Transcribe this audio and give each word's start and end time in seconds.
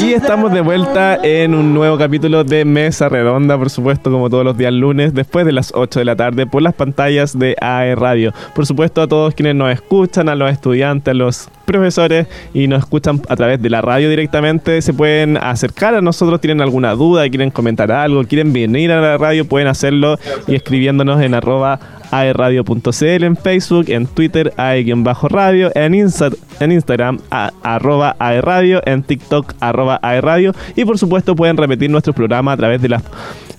Y 0.00 0.12
estamos 0.14 0.52
de 0.52 0.60
vuelta 0.60 1.18
en 1.22 1.54
un 1.54 1.74
nuevo 1.74 1.98
capítulo 1.98 2.44
de 2.44 2.64
Mesa 2.64 3.08
Redonda, 3.08 3.58
por 3.58 3.68
supuesto, 3.68 4.10
como 4.10 4.30
todos 4.30 4.44
los 4.44 4.56
días 4.56 4.72
lunes, 4.72 5.12
después 5.12 5.44
de 5.44 5.52
las 5.52 5.72
8 5.74 5.98
de 5.98 6.04
la 6.04 6.16
tarde, 6.16 6.46
por 6.46 6.62
las 6.62 6.74
pantallas 6.74 7.38
de 7.38 7.56
AE 7.60 7.94
Radio. 7.96 8.32
Por 8.54 8.64
supuesto, 8.64 9.02
a 9.02 9.08
todos 9.08 9.34
quienes 9.34 9.56
nos 9.56 9.72
escuchan, 9.72 10.28
a 10.28 10.34
los 10.34 10.50
estudiantes, 10.50 11.12
a 11.12 11.14
los 11.14 11.50
profesores 11.68 12.26
y 12.54 12.66
nos 12.66 12.80
escuchan 12.80 13.20
a 13.28 13.36
través 13.36 13.62
de 13.62 13.70
la 13.70 13.80
radio 13.80 14.10
directamente, 14.10 14.82
se 14.82 14.92
pueden 14.92 15.36
acercar 15.36 15.94
a 15.94 16.00
nosotros, 16.00 16.40
tienen 16.40 16.62
alguna 16.62 16.94
duda, 16.94 17.28
quieren 17.28 17.50
comentar 17.50 17.92
algo, 17.92 18.24
quieren 18.24 18.52
venir 18.52 18.90
a 18.90 19.00
la 19.00 19.18
radio, 19.18 19.44
pueden 19.44 19.68
hacerlo 19.68 20.18
y 20.46 20.56
escribiéndonos 20.56 21.20
en 21.20 21.34
arroba 21.34 21.78
aeradio.cl 22.10 23.24
en 23.24 23.36
Facebook, 23.36 23.84
en 23.88 24.06
Twitter 24.06 24.52
ae-radio, 24.56 25.70
en, 25.74 25.94
en 25.94 26.72
Instagram 26.72 27.18
a, 27.30 27.52
arroba 27.62 28.16
aeradio, 28.18 28.80
en 28.86 29.02
TikTok 29.02 29.54
arroba 29.60 30.00
aeradio 30.02 30.54
y 30.74 30.84
por 30.84 30.98
supuesto 30.98 31.36
pueden 31.36 31.56
repetir 31.56 31.90
nuestro 31.90 32.14
programa 32.14 32.52
a 32.52 32.56
través 32.56 32.80
de 32.80 32.88
las 32.88 33.02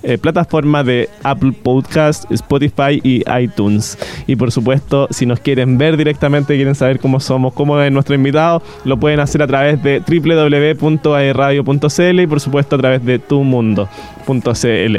eh, 0.03 0.17
plataformas 0.17 0.85
de 0.85 1.09
Apple 1.23 1.51
Podcast, 1.51 2.31
Spotify 2.31 3.01
y 3.03 3.23
iTunes. 3.39 3.97
Y 4.27 4.35
por 4.35 4.51
supuesto, 4.51 5.07
si 5.11 5.25
nos 5.25 5.39
quieren 5.39 5.77
ver 5.77 5.97
directamente, 5.97 6.55
quieren 6.55 6.75
saber 6.75 6.99
cómo 6.99 7.19
somos, 7.19 7.53
cómo 7.53 7.79
es 7.81 7.91
nuestro 7.91 8.15
invitado, 8.15 8.61
lo 8.85 8.99
pueden 8.99 9.19
hacer 9.19 9.41
a 9.41 9.47
través 9.47 9.81
de 9.83 9.99
www.aeradio.cl 9.99 12.19
y 12.19 12.27
por 12.27 12.39
supuesto 12.39 12.75
a 12.75 12.79
través 12.79 13.05
de 13.05 13.19
tumundo.cl. 13.19 14.97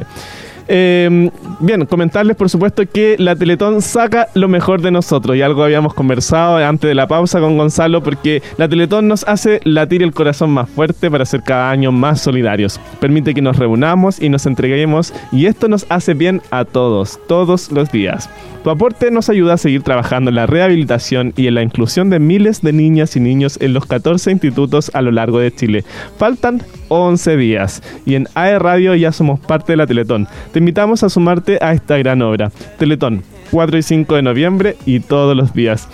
Em, 0.72 1.30
bien, 1.58 1.84
comentarles 1.84 2.36
por 2.36 2.48
supuesto 2.48 2.84
que 2.86 3.16
la 3.18 3.34
Teletón 3.34 3.82
saca 3.82 4.28
lo 4.34 4.46
mejor 4.46 4.80
de 4.82 4.92
nosotros 4.92 5.36
y 5.36 5.42
algo 5.42 5.64
habíamos 5.64 5.94
conversado 5.94 6.58
antes 6.58 6.86
de 6.86 6.94
la 6.94 7.08
pausa 7.08 7.40
con 7.40 7.58
Gonzalo 7.58 8.04
porque 8.04 8.40
la 8.56 8.68
Teletón 8.68 9.08
nos 9.08 9.26
hace 9.26 9.60
latir 9.64 10.00
el 10.00 10.12
corazón 10.12 10.50
más 10.50 10.70
fuerte 10.70 11.10
para 11.10 11.24
ser 11.24 11.42
cada 11.42 11.72
año 11.72 11.90
más 11.90 12.20
solidarios. 12.20 12.80
Permite 13.00 13.34
que 13.34 13.42
nos 13.42 13.56
reunamos 13.56 14.22
y 14.22 14.28
nos 14.28 14.46
entreguemos 14.46 15.12
y 15.32 15.46
esto 15.46 15.66
nos 15.66 15.86
hace 15.88 16.14
bien 16.14 16.40
a 16.52 16.64
todos, 16.64 17.18
todos 17.26 17.72
los 17.72 17.90
días. 17.90 18.30
Tu 18.62 18.68
aporte 18.68 19.10
nos 19.10 19.30
ayuda 19.30 19.54
a 19.54 19.58
seguir 19.58 19.82
trabajando 19.82 20.28
en 20.28 20.36
la 20.36 20.46
rehabilitación 20.46 21.32
y 21.34 21.46
en 21.46 21.54
la 21.54 21.62
inclusión 21.62 22.10
de 22.10 22.20
miles 22.20 22.60
de 22.60 22.74
niñas 22.74 23.16
y 23.16 23.20
niños 23.20 23.58
en 23.60 23.72
los 23.72 23.86
14 23.86 24.30
institutos 24.30 24.90
a 24.92 25.00
lo 25.00 25.10
largo 25.10 25.38
de 25.38 25.52
Chile. 25.52 25.82
Faltan 26.18 26.62
11 26.88 27.38
días 27.38 27.82
y 28.04 28.16
en 28.16 28.28
AE 28.34 28.58
Radio 28.58 28.94
ya 28.94 29.12
somos 29.12 29.40
parte 29.40 29.72
de 29.72 29.76
la 29.78 29.86
Teletón. 29.86 30.28
Te 30.52 30.59
invitamos 30.60 31.02
a 31.02 31.08
sumarte 31.08 31.58
a 31.60 31.72
esta 31.72 31.96
gran 31.98 32.22
obra. 32.22 32.52
Teletón, 32.78 33.22
4 33.50 33.78
y 33.78 33.82
5 33.82 34.14
de 34.14 34.22
noviembre 34.22 34.76
y 34.86 35.00
todos 35.00 35.36
los 35.36 35.52
días. 35.54 35.88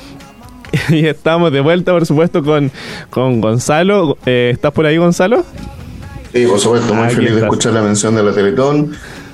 y 0.89 1.07
estamos 1.07 1.53
de 1.53 1.61
vuelta, 1.61 1.93
por 1.93 2.05
supuesto, 2.05 2.43
con, 2.43 2.71
con 3.11 3.41
Gonzalo. 3.41 4.19
Eh, 4.27 4.51
¿Estás 4.53 4.73
por 4.73 4.87
ahí, 4.87 4.97
Gonzalo? 4.97 5.45
Sí, 6.33 6.47
por 6.47 6.59
supuesto, 6.59 6.93
muy 6.95 7.09
feliz 7.11 7.35
de 7.35 7.41
escuchar 7.43 7.73
la 7.73 7.83
mención 7.83 8.15
de 8.15 8.23
la 8.23 8.33
Teletón. 8.33 8.93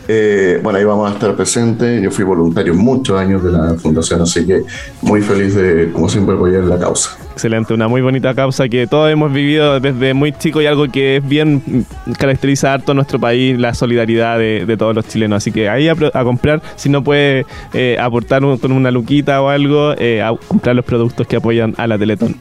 Eh, 0.08 0.60
bueno, 0.62 0.78
ahí 0.78 0.84
vamos 0.84 1.10
a 1.10 1.14
estar 1.14 1.34
presentes. 1.36 2.02
Yo 2.02 2.10
fui 2.10 2.24
voluntario 2.24 2.74
muchos 2.74 3.18
años 3.18 3.42
de 3.42 3.52
la 3.52 3.74
fundación, 3.74 4.22
así 4.22 4.46
que 4.46 4.62
muy 5.00 5.22
feliz 5.22 5.54
de, 5.54 5.90
como 5.92 6.08
siempre, 6.08 6.34
apoyar 6.34 6.64
la 6.64 6.78
causa. 6.78 7.16
Excelente, 7.32 7.72
una 7.72 7.88
muy 7.88 8.02
bonita 8.02 8.34
causa 8.34 8.68
que 8.68 8.86
todos 8.86 9.10
hemos 9.10 9.32
vivido 9.32 9.80
desde 9.80 10.12
muy 10.12 10.32
chico 10.32 10.60
y 10.60 10.66
algo 10.66 10.86
que 10.88 11.16
es 11.16 11.26
bien 11.26 11.86
caracteriza 12.18 12.74
harto 12.74 12.92
a 12.92 12.94
nuestro 12.94 13.18
país, 13.18 13.58
la 13.58 13.72
solidaridad 13.74 14.38
de, 14.38 14.76
todos 14.76 14.94
los 14.94 15.06
chilenos. 15.08 15.38
Así 15.38 15.50
que 15.50 15.68
ahí 15.68 15.88
a, 15.88 16.24
comprar, 16.24 16.62
si 16.76 16.88
no 16.88 17.02
puede 17.02 17.46
eh, 17.72 17.96
aportar 18.00 18.42
con 18.60 18.72
una 18.72 18.90
luquita 18.90 19.40
o 19.40 19.48
algo, 19.48 19.94
eh, 19.98 20.22
a 20.22 20.34
comprar 20.48 20.76
los 20.76 20.84
productos 20.84 21.26
que 21.26 21.36
apoyan 21.36 21.74
a 21.78 21.86
la 21.86 21.98
Teletón. 21.98 22.36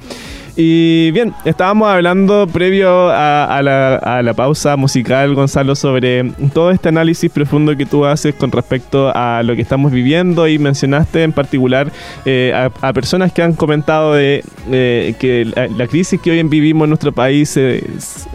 Y 0.55 1.11
bien, 1.11 1.33
estábamos 1.45 1.87
hablando 1.87 2.45
previo 2.45 3.09
a, 3.09 3.61
la, 3.63 4.33
pausa 4.35 4.75
musical, 4.75 5.33
Gonzalo, 5.33 5.75
sobre 5.75 6.31
todo 6.53 6.71
este 6.71 6.89
análisis 6.89 7.31
profundo 7.31 7.75
que 7.77 7.85
tú 7.85 8.05
haces 8.05 8.35
con 8.35 8.51
respecto 8.51 9.11
a 9.15 9.43
lo 9.43 9.55
que 9.55 9.61
estamos 9.61 9.91
viviendo 9.91 10.47
y 10.47 10.59
mencionaste 10.59 11.23
en 11.23 11.31
particular 11.31 11.91
eh, 12.25 12.53
a, 12.53 12.93
personas 12.93 13.31
que 13.31 13.43
han 13.43 13.53
comentado 13.53 14.13
de 14.13 14.43
eh, 14.69 15.13
que 15.19 15.45
la, 15.45 15.87
crisis 15.87 16.19
que 16.19 16.31
hoy 16.31 16.43
vivimos 16.43 16.85
en 16.85 16.89
nuestro 16.89 17.11
país 17.11 17.55
es, 17.55 18.27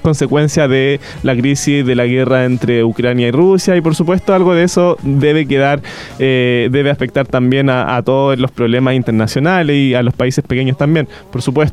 consecuencia 0.00 0.68
de 0.68 1.00
la 1.22 1.34
crisis 1.34 1.84
de 1.84 1.94
la 1.94 2.06
guerra 2.06 2.44
entre 2.44 2.84
Ucrania 2.84 3.28
y 3.28 3.30
Rusia 3.30 3.76
y 3.76 3.80
por 3.80 3.94
supuesto 3.94 4.34
algo 4.34 4.54
de 4.54 4.64
eso 4.64 4.96
debe 5.02 5.46
quedar, 5.46 5.80
eh, 6.18 6.68
debe 6.70 6.90
afectar 6.90 7.26
también 7.26 7.70
a 7.70 8.00
todos 8.02 8.38
los 8.38 8.50
problemas 8.50 8.94
internacionales 8.94 9.76
y 9.76 9.94
a 9.94 10.02
los 10.02 10.14
países 10.14 10.44
pequeños 10.44 10.76
también, 10.76 11.08
por 11.32 11.42
supuesto 11.42 11.63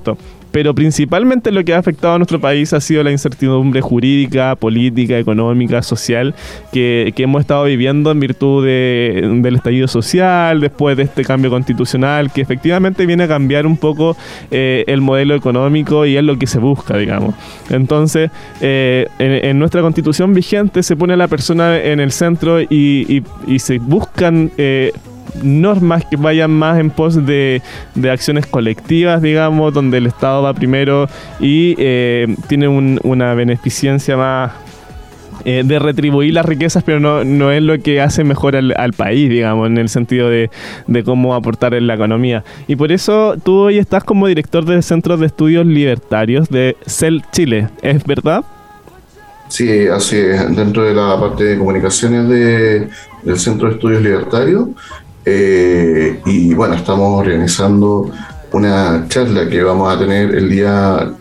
pero 0.51 0.75
principalmente 0.75 1.51
lo 1.51 1.63
que 1.63 1.73
ha 1.73 1.77
afectado 1.77 2.15
a 2.15 2.17
nuestro 2.17 2.39
país 2.39 2.73
ha 2.73 2.81
sido 2.81 3.03
la 3.03 3.11
incertidumbre 3.11 3.81
jurídica, 3.81 4.55
política, 4.55 5.17
económica, 5.17 5.81
social 5.81 6.35
que, 6.71 7.13
hemos 7.21 7.41
estado 7.41 7.65
viviendo 7.65 8.09
en 8.09 8.19
virtud 8.19 8.65
del 8.65 9.55
estallido 9.55 9.87
social, 9.87 10.59
después 10.59 10.97
de 10.97 11.03
este 11.03 11.23
cambio 11.23 11.51
constitucional, 11.51 12.31
que 12.31 12.41
efectivamente 12.41 13.05
viene 13.05 13.25
a 13.25 13.27
cambiar 13.27 13.67
un 13.67 13.77
poco 13.77 14.17
eh, 14.49 14.83
el 14.87 15.01
modelo 15.01 15.35
económico 15.35 16.07
y 16.07 16.17
es 16.17 16.23
lo 16.23 16.39
que 16.39 16.47
se 16.47 16.57
busca, 16.57 16.97
digamos. 16.97 17.35
Entonces, 17.69 18.31
eh, 18.59 19.07
en, 19.19 19.59
nuestra 19.59 19.81
constitución 19.81 20.33
vigente 20.33 20.81
se 20.81 20.95
pone 20.95 21.13
a 21.13 21.17
la 21.17 21.27
persona 21.27 21.77
en 21.77 21.99
el 21.99 22.11
centro 22.11 22.59
y, 22.59 23.23
se 23.59 23.77
buscan... 23.77 24.51
Eh, 24.57 24.91
normas 25.41 26.05
que 26.05 26.17
vayan 26.17 26.51
más 26.51 26.79
en 26.79 26.89
pos 26.89 27.25
de, 27.25 27.61
acciones 28.11 28.45
colectivas, 28.45 29.21
digamos, 29.21 29.73
donde 29.73 29.97
el 29.97 30.07
Estado 30.07 30.43
va 30.43 30.53
primero 30.53 31.07
y 31.39 31.75
eh, 31.77 32.35
tiene 32.47 32.67
una 32.67 33.33
beneficencia 33.33 34.17
más 34.17 34.51
eh, 35.43 35.63
de 35.65 35.79
retribuir 35.79 36.33
las 36.33 36.45
riquezas, 36.45 36.83
pero 36.83 36.99
no, 36.99 37.23
no 37.23 37.51
es 37.51 37.63
lo 37.63 37.79
que 37.79 37.99
hace 37.99 38.23
mejor 38.23 38.55
al, 38.55 38.93
país, 38.93 39.29
digamos, 39.29 39.67
en 39.67 39.77
el 39.77 39.89
sentido 39.89 40.29
de, 40.29 40.49
cómo 41.03 41.33
aportar 41.33 41.73
en 41.73 41.87
la 41.87 41.95
economía. 41.95 42.43
Y 42.67 42.75
por 42.75 42.91
eso 42.91 43.35
tú 43.43 43.57
hoy 43.57 43.79
estás 43.79 44.03
como 44.03 44.27
director 44.27 44.65
del 44.65 44.83
Centro 44.83 45.17
de 45.17 45.25
Estudios 45.25 45.65
Libertarios 45.65 46.49
de 46.49 46.75
CEL 46.85 47.23
Chile, 47.31 47.69
¿es 47.81 48.03
verdad? 48.05 48.43
Sí, 49.47 49.87
así 49.87 50.17
es. 50.17 50.55
Dentro 50.55 50.83
de 50.83 50.93
la 50.93 51.19
parte 51.19 51.43
de 51.43 51.57
comunicaciones 51.57 52.29
de, 52.29 52.89
del 53.23 53.39
Centro 53.39 53.67
de 53.67 53.73
Estudios 53.75 54.01
Libertarios, 54.01 54.69
eh, 55.25 56.19
y 56.25 56.53
bueno, 56.53 56.75
estamos 56.75 57.19
organizando 57.19 58.11
una 58.53 59.05
charla 59.07 59.47
que 59.47 59.63
vamos 59.63 59.93
a 59.93 59.97
tener 59.97 60.35
el 60.35 60.49
día 60.49 61.13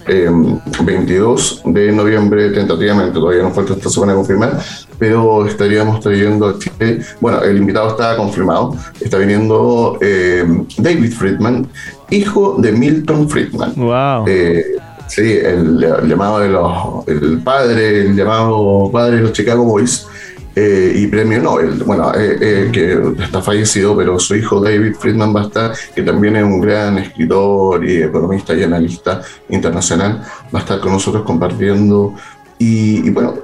22 0.84 1.62
em, 1.65 1.72
de 1.72 1.93
noviembre 1.93 2.50
tentativamente, 2.50 3.12
todavía 3.12 3.43
nos 3.43 3.55
falta 3.55 3.75
esta 3.75 3.88
semana 3.88 4.15
confirmar, 4.15 4.59
pero 4.99 5.47
estaríamos 5.47 6.00
trayendo 6.00 6.49
a 6.49 6.59
Chile, 6.59 7.00
bueno, 7.21 7.43
el 7.43 7.59
invitado 7.59 7.91
está 7.91 8.16
confirmado, 8.16 8.77
está 9.00 9.19
viniendo 9.19 9.97
em, 10.00 10.67
David 10.78 11.12
Friedman, 11.12 11.69
hijo 12.11 12.56
de 12.59 12.72
Milton 12.72 13.28
Friedman. 13.28 13.75
Wow. 13.77 14.25
Eh, 14.27 14.65
sí, 15.06 15.22
el, 15.22 15.78
llamado 16.09 16.41
de 16.41 16.49
los, 16.49 17.06
el 17.06 17.41
padre, 17.43 18.06
el 18.06 18.17
llamado 18.17 18.91
padre 18.93 19.17
de 19.17 19.22
los 19.22 19.32
Chicago 19.32 19.65
Boys, 19.65 20.06
eh, 20.55 20.93
y 20.97 21.06
premio 21.06 21.41
Nobel, 21.41 21.83
bueno, 21.84 22.12
eh, 22.15 22.37
eh, 22.41 22.71
que 22.72 23.22
está 23.22 23.41
fallecido, 23.41 23.97
pero 23.97 24.19
su 24.19 24.34
hijo 24.34 24.61
David 24.61 24.94
Friedman 24.99 25.34
va 25.34 25.43
a 25.43 25.44
estar, 25.44 25.72
que 25.94 26.03
también 26.03 26.37
es 26.37 26.43
un 26.43 26.61
gran 26.61 26.99
escritor 26.99 27.88
y 27.88 28.03
economista 28.03 28.55
y 28.55 28.65
analista 28.65 29.22
internacional, 29.49 30.22
va 30.53 30.59
a 30.59 30.62
estar 30.62 30.81
con 30.81 30.93
nosotros 30.93 31.22
compartiendo. 31.22 32.15
Y, 32.62 33.09
bueno, 33.09 33.37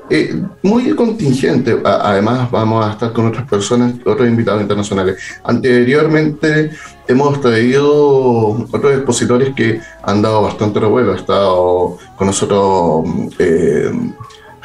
muy 0.63 0.95
contingente, 0.95 1.81
además 1.83 2.51
vamos 2.51 2.85
a 2.85 2.93
estar 2.93 3.15
con 3.15 3.27
otras 3.27 3.49
personas, 3.49 3.95
otros 4.05 4.29
invitados 4.29 4.61
internacionales. 4.61 5.17
Anteriormente 5.43 6.71
hemos 7.09 7.41
traído 7.41 8.67
otros 8.71 8.93
expositores 8.93 9.55
que 9.55 9.81
han 10.03 10.21
dado 10.21 10.43
bastante 10.43 10.81
revuelo, 10.81 11.13
ha 11.13 11.17
estado 11.17 11.97
con 12.15 12.27
nosotros... 12.27 13.05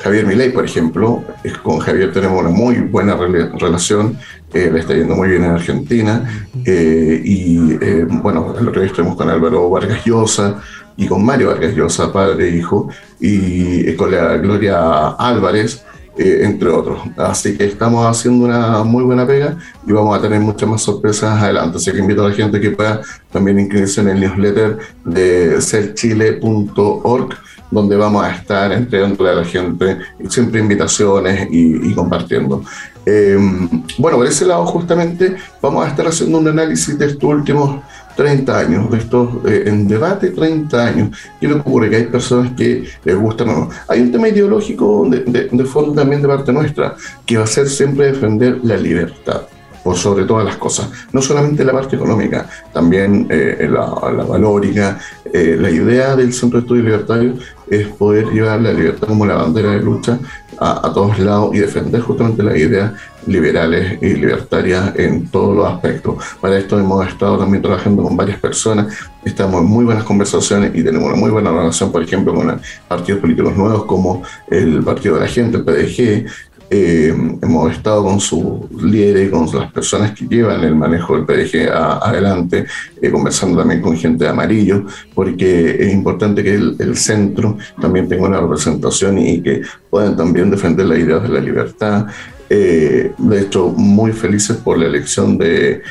Javier 0.04 0.26
Milei, 0.26 0.52
por 0.52 0.66
ejemplo, 0.66 1.24
con 1.62 1.80
Javier 1.80 2.12
tenemos 2.12 2.40
una 2.40 2.50
muy 2.50 2.78
buena 2.78 3.16
relación, 3.16 4.18
eh, 4.52 4.70
le 4.72 4.80
está 4.80 4.96
yendo 4.96 5.16
muy 5.16 5.30
bien 5.30 5.44
en 5.44 5.52
Argentina, 5.52 6.44
eh, 6.66 7.22
y 7.24 7.74
eh, 7.80 8.06
bueno, 8.10 8.56
el 8.60 8.68
otro 8.68 8.82
día 8.82 8.90
estuvimos 8.90 9.16
con 9.16 9.30
Álvaro 9.30 9.70
Vargas 9.70 10.04
Llosa 10.04 10.60
y 10.98 11.08
con 11.08 11.24
Mario 11.24 11.50
Vargas 11.50 11.76
Llosa, 11.76 12.12
padre 12.12 12.50
e 12.50 12.58
hijo, 12.58 12.90
y 13.20 13.94
con 13.94 14.12
la 14.12 14.38
Gloria 14.38 15.10
Álvarez, 15.10 15.84
entre 16.18 16.70
otros. 16.70 17.00
Así 17.18 17.58
que 17.58 17.66
estamos 17.66 18.06
haciendo 18.06 18.46
una 18.46 18.84
muy 18.84 19.04
buena 19.04 19.26
pega 19.26 19.58
y 19.88 19.92
vamos 19.92 20.18
a 20.18 20.22
tener 20.22 20.40
muchas 20.40 20.68
más 20.68 20.82
sorpresas 20.82 21.42
adelante. 21.42 21.78
Así 21.78 21.92
que 21.92 22.00
invito 22.00 22.26
a 22.26 22.30
la 22.30 22.36
gente 22.36 22.60
que 22.60 22.72
pueda 22.72 23.02
también 23.32 23.60
inscribirse 23.60 24.02
en 24.02 24.10
el 24.10 24.20
newsletter 24.20 24.78
de 25.06 25.62
serchile.org 25.62 27.36
donde 27.72 27.96
vamos 27.96 28.24
a 28.24 28.36
estar 28.36 28.72
entregándole 28.72 29.30
a 29.32 29.34
la 29.34 29.46
gente 29.46 29.98
siempre 30.30 30.60
invitaciones 30.60 31.48
y, 31.50 31.94
compartiendo. 31.94 32.64
Em, 33.06 33.68
bueno, 33.98 34.18
por 34.18 34.28
ese 34.28 34.46
lado 34.46 34.66
justamente 34.68 35.36
vamos 35.62 35.86
a 35.86 35.90
estar 35.90 36.06
haciendo 36.06 36.38
un 36.38 36.48
análisis 36.48 36.98
de 37.00 37.08
estos 37.08 37.24
últimos 37.24 37.82
30 38.16 38.60
años, 38.60 38.92
de 38.92 38.98
estos 38.98 39.30
eh, 39.46 39.64
en 39.66 39.88
debate 39.88 40.30
30 40.30 40.86
años. 40.86 41.18
¿Qué 41.40 41.48
le 41.48 41.56
ocurre? 41.56 41.90
Que 41.90 41.96
hay 41.96 42.04
personas 42.04 42.52
que 42.54 42.84
les 43.04 43.16
gustan 43.16 43.50
o 43.50 43.54
no. 43.54 43.70
Hay 43.88 44.02
un 44.02 44.12
tema 44.12 44.28
ideológico 44.28 45.08
de, 45.10 45.50
de, 45.52 45.66
fondo 45.66 45.94
también 45.94 46.22
de 46.22 46.28
parte 46.28 46.52
nuestra, 46.52 46.96
que 47.26 47.38
va 47.38 47.46
a 47.46 47.48
ser 47.48 47.68
siempre 47.68 48.12
defender 48.12 48.60
la 48.64 48.78
libertad 48.78 49.44
por 49.84 49.96
sobre 49.96 50.26
todas 50.26 50.46
las 50.46 50.58
cosas. 50.58 50.90
No 51.12 51.22
solamente 51.22 51.64
la 51.64 51.74
parte 51.74 51.96
económica, 51.96 52.48
también 52.74 53.28
eh, 53.30 53.68
la, 53.70 53.86
valórica. 53.86 55.00
Eh, 55.34 55.58
la 55.60 55.70
idea 55.70 56.16
del 56.16 56.34
Centro 56.34 56.60
de 56.60 56.66
Estudios 56.66 56.86
Libertarios 56.86 57.40
es 57.72 57.88
poder 57.88 58.28
llevar 58.28 58.62
la 58.62 58.74
libertad 58.74 59.08
como 59.08 59.26
la 59.26 59.36
bandera 59.36 59.72
de 59.72 59.82
lucha 59.82 60.20
a, 60.60 60.92
todos 60.94 61.18
lados 61.18 61.56
y 61.56 61.60
defender 61.60 62.02
justamente 62.02 62.44
las 62.44 62.56
ideas 62.56 62.92
liberales 63.26 63.98
y 64.02 64.14
libertarias 64.14 64.94
en 64.96 65.28
todos 65.28 65.56
los 65.56 65.66
aspectos. 65.66 66.24
Para 66.40 66.58
esto 66.58 66.78
hemos 66.78 67.08
estado 67.08 67.40
también 67.40 67.64
trabajando 67.64 68.04
con 68.04 68.16
varias 68.16 68.40
personas, 68.40 68.94
estamos 69.24 69.62
en 69.62 69.68
muy 69.68 69.86
buenas 69.86 70.04
conversaciones 70.04 70.72
y 70.76 70.84
tenemos 70.84 71.08
una 71.08 71.18
muy 71.18 71.32
buena 71.32 71.52
relación, 71.52 71.92
por 71.92 72.04
ejemplo, 72.04 72.36
con 72.36 72.62
partidos 72.88 73.22
políticos 73.22 73.56
nuevos 73.56 73.86
como 73.86 74.22
el 74.50 74.84
Partido 74.84 75.16
de 75.16 75.22
la 75.22 75.28
Gente, 75.28 75.58
el 75.58 75.64
PDG, 75.64 76.30
eh, 76.74 77.14
hemos 77.42 77.72
estado 77.74 78.02
con 78.02 78.22
sus 78.22 78.72
líderes, 78.82 79.30
con 79.30 79.46
las 79.54 79.70
personas 79.74 80.12
que 80.12 80.26
llevan 80.26 80.64
el 80.64 80.74
manejo 80.74 81.18
del 81.18 81.26
PDG 81.26 81.70
adelante, 81.70 82.66
eh, 83.02 83.12
conversando 83.12 83.60
también 83.60 83.82
con 83.82 83.98
gente 83.98 84.24
de 84.24 84.30
amarillo, 84.30 84.86
porque 85.14 85.76
es 85.84 85.94
importante 85.94 86.42
que 86.42 86.54
el, 86.54 86.96
centro 86.96 87.58
también 87.82 88.08
tenga 88.08 88.26
una 88.26 88.40
representación 88.40 89.18
y 89.18 89.42
que 89.42 89.64
puedan 89.90 90.16
también 90.16 90.50
defender 90.50 90.86
las 90.86 91.00
ideas 91.00 91.24
de 91.24 91.30
la 91.30 91.42
libertad. 91.42 92.08
Eh, 92.50 93.12
de 93.18 93.42
hecho, 93.42 93.68
muy 93.76 94.14
felices 94.14 94.56
por 94.56 94.78
la 94.78 94.86
elección 94.86 95.38
de 95.38 95.82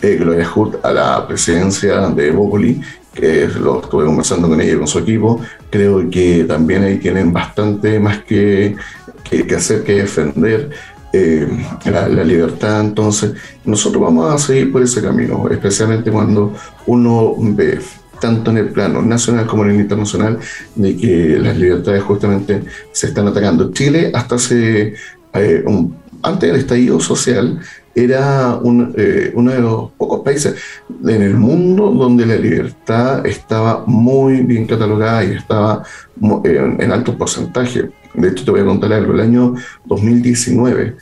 Gloria 0.00 0.46
Hood 0.46 0.76
a 0.82 0.90
la 0.90 1.28
presidencia 1.28 2.08
de 2.08 2.30
Bópoli, 2.30 2.80
que 3.14 3.48
lo 3.48 3.82
estuve 3.82 4.04
conversando 4.04 4.48
con 4.48 4.60
ella 4.60 4.74
y 4.74 4.76
con 4.76 4.86
su 4.86 4.98
equipo. 4.98 5.40
Creo 5.70 6.08
que 6.10 6.44
también 6.44 6.84
ahí 6.84 6.98
tienen 6.98 7.32
bastante 7.32 7.98
más 7.98 8.22
que 8.24 8.76
que, 9.30 9.54
hacer 9.54 9.84
que 9.84 9.94
defender 9.94 10.70
eh, 11.12 11.48
la, 11.84 12.24
libertad. 12.24 12.80
Entonces, 12.80 13.32
nosotros 13.64 14.02
vamos 14.02 14.32
a 14.32 14.38
seguir 14.38 14.72
por 14.72 14.82
ese 14.82 15.02
camino, 15.02 15.48
especialmente 15.50 16.10
cuando 16.10 16.54
uno 16.86 17.34
ve 17.38 17.80
tanto 18.20 18.50
en 18.50 18.58
el 18.58 18.68
plano 18.68 19.00
nacional 19.00 19.46
como 19.46 19.64
en 19.64 19.70
el 19.70 19.80
internacional, 19.80 20.38
de 20.74 20.96
que 20.96 21.38
las 21.38 21.56
libertades 21.56 22.02
justamente 22.02 22.62
se 22.92 23.08
están 23.08 23.28
atacando. 23.28 23.72
Chile, 23.72 24.10
hasta 24.14 24.34
hace 24.34 24.94
eh, 25.32 25.64
antes 26.22 26.50
del 26.50 26.60
estallido 26.60 27.00
social, 27.00 27.60
era 27.94 28.60
eh, 28.96 29.32
uno 29.34 29.52
de 29.52 29.60
los 29.60 29.90
pocos 29.92 30.20
países 30.20 30.54
en 31.04 31.22
el 31.22 31.34
mundo 31.34 31.90
donde 31.90 32.24
la 32.24 32.36
libertad 32.36 33.26
estaba 33.26 33.84
muy 33.86 34.42
bien 34.42 34.66
catalogada 34.66 35.24
y 35.24 35.32
estaba 35.32 35.82
en 36.44 36.92
alto 36.92 37.16
porcentaje. 37.16 37.90
De 38.14 38.28
hecho, 38.28 38.44
te 38.44 38.50
voy 38.50 38.60
a 38.60 38.64
contar 38.64 38.92
algo. 38.92 39.12
El 39.14 39.20
año 39.20 39.54
2019, 39.86 40.96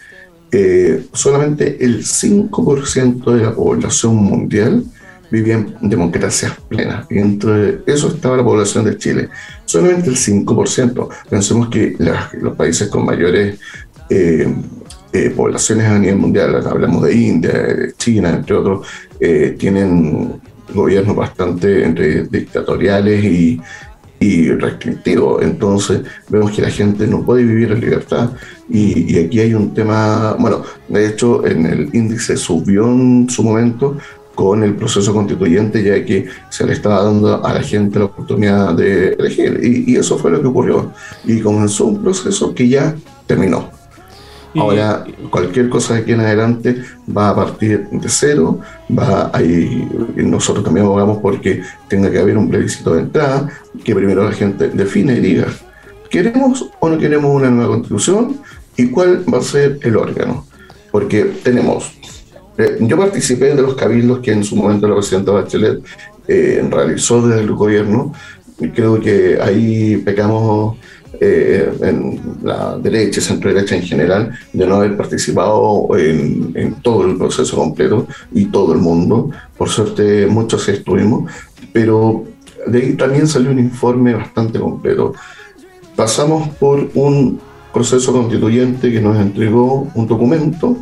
eh, 0.50 1.06
solamente 1.12 1.85
el 1.85 2.05
5% 2.05 3.32
de 3.32 3.43
la 3.43 3.55
población 3.55 4.17
mundial 4.17 4.84
vivía 5.31 5.55
en 5.55 5.76
democracias 5.82 6.52
plenas. 6.69 7.06
Y 7.11 7.19
entre 7.19 7.81
eso 7.87 8.08
estaba 8.08 8.37
la 8.37 8.44
población 8.44 8.84
de 8.84 8.96
Chile. 8.96 9.29
Solamente 9.64 10.08
el 10.08 10.17
5%. 10.17 11.08
Pensemos 11.29 11.69
que 11.69 11.96
los 12.41 12.56
países 12.56 12.88
con 12.88 13.05
mayores 13.05 13.58
eh, 14.11 14.55
eh, 15.12 15.31
poblaciones 15.31 15.87
a 15.87 15.99
nivel 15.99 16.16
mundial, 16.16 16.66
hablamos 16.66 17.02
de 17.02 17.14
India, 17.14 17.52
de 17.52 17.93
China, 17.96 18.31
entre 18.31 18.56
otros, 18.56 18.87
tienen 19.58 20.40
gobiernos 20.75 21.16
bastante 21.16 21.84
entre 21.84 22.25
dictatoriales 22.25 23.25
y, 23.25 23.60
y 24.20 24.50
restrictivo. 24.50 25.40
Entonces 25.40 26.02
vemos 26.28 26.52
que 26.52 26.62
la 26.62 26.70
gente 26.70 27.06
no 27.06 27.25
puede 27.25 27.44
vivir 27.44 27.72
en 27.72 27.81
libertad 27.81 28.31
y, 28.69 29.14
y, 29.14 29.25
aquí 29.25 29.40
hay 29.40 29.55
un 29.55 29.72
tema, 29.72 30.37
bueno, 30.38 30.62
de 30.88 31.06
hecho 31.06 31.46
en 31.46 31.66
el 31.66 31.90
índice 31.94 32.37
subió 32.37 32.87
en 32.87 33.28
su 33.31 33.43
momento 33.43 33.96
con 34.34 34.62
el 34.62 34.75
proceso 34.76 35.12
constituyente 35.12 35.82
ya 35.82 36.05
que 36.05 36.26
se 36.49 36.64
le 36.64 36.75
estaba 36.75 37.02
dando 37.02 37.44
a 37.44 37.55
la 37.55 37.62
gente 37.62 37.99
la 37.99 38.05
oportunidad 38.05 38.75
de 38.75 39.14
elegir 39.14 39.58
y, 39.62 39.93
y 39.93 39.96
eso 39.96 40.16
fue 40.16 40.31
lo 40.31 40.40
que 40.40 40.46
ocurrió 40.46 40.93
y 41.25 41.40
comenzó 41.40 41.87
un 41.87 42.02
proceso 42.02 42.55
que 42.55 42.69
ya 42.69 42.94
terminó. 43.26 43.77
Ahora, 44.56 45.04
cualquier 45.30 45.68
cosa 45.68 45.94
de 45.94 46.00
aquí 46.00 46.12
en 46.12 46.20
adelante 46.20 46.82
va 47.16 47.30
a 47.30 47.34
partir 47.34 47.86
de 47.90 48.08
cero, 48.08 48.60
va 48.96 49.30
ahí, 49.32 49.86
nosotros 50.16 50.64
también 50.64 50.86
abogamos 50.86 51.18
porque 51.18 51.62
tenga 51.88 52.10
que 52.10 52.18
haber 52.18 52.38
un 52.38 52.48
plebiscito 52.48 52.94
de 52.94 53.02
entrada, 53.02 53.48
que 53.84 53.94
primero 53.94 54.24
la 54.24 54.32
gente 54.32 54.68
define 54.68 55.14
y 55.14 55.20
diga, 55.20 55.46
¿queremos 56.10 56.70
o 56.80 56.88
no 56.88 56.98
queremos 56.98 57.34
una 57.34 57.50
nueva 57.50 57.74
constitución? 57.74 58.40
¿Y 58.76 58.88
cuál 58.88 59.24
va 59.32 59.38
a 59.38 59.42
ser 59.42 59.78
el 59.82 59.96
órgano? 59.96 60.46
Porque 60.90 61.24
tenemos, 61.42 61.92
eh, 62.56 62.78
yo 62.80 62.96
participé 62.96 63.54
de 63.54 63.62
los 63.62 63.74
cabildos 63.74 64.20
que 64.20 64.32
en 64.32 64.44
su 64.44 64.56
momento 64.56 64.88
la 64.88 64.94
presidenta 64.94 65.32
Bachelet 65.32 65.82
eh, 66.26 66.66
realizó 66.70 67.26
desde 67.26 67.42
el 67.42 67.52
gobierno, 67.52 68.12
y 68.60 68.70
creo 68.70 68.98
que 69.00 69.38
ahí 69.40 69.98
pecamos 69.98 70.76
eh, 71.20 71.73
en 71.82 72.20
la 72.44 72.79
derecha, 72.79 73.20
centro 73.20 73.53
derecha 73.53 73.75
en 73.75 73.82
general, 73.82 74.38
de 74.53 74.67
no 74.67 74.76
haber 74.76 74.97
participado 74.97 75.88
en, 75.97 76.75
todo 76.81 77.06
el 77.06 77.17
proceso 77.17 77.56
completo 77.56 78.06
y 78.32 78.47
todo 78.47 78.73
el 78.73 78.79
mundo. 78.79 79.31
Por 79.56 79.69
suerte 79.69 80.26
muchos 80.26 80.69
estuvimos, 80.69 81.31
pero 81.73 82.25
de 82.67 82.79
ahí 82.79 82.93
también 82.94 83.26
salió 83.26 83.50
un 83.50 83.59
informe 83.59 84.15
bastante 84.15 84.61
completo. 84.61 85.12
Pasamos 85.97 86.50
por 86.50 86.88
un 86.94 87.41
proceso 87.73 88.12
constituyente 88.12 88.93
que 88.93 89.00
nos 89.00 89.19
entregó 89.19 89.88
un 89.94 90.06
documento 90.06 90.76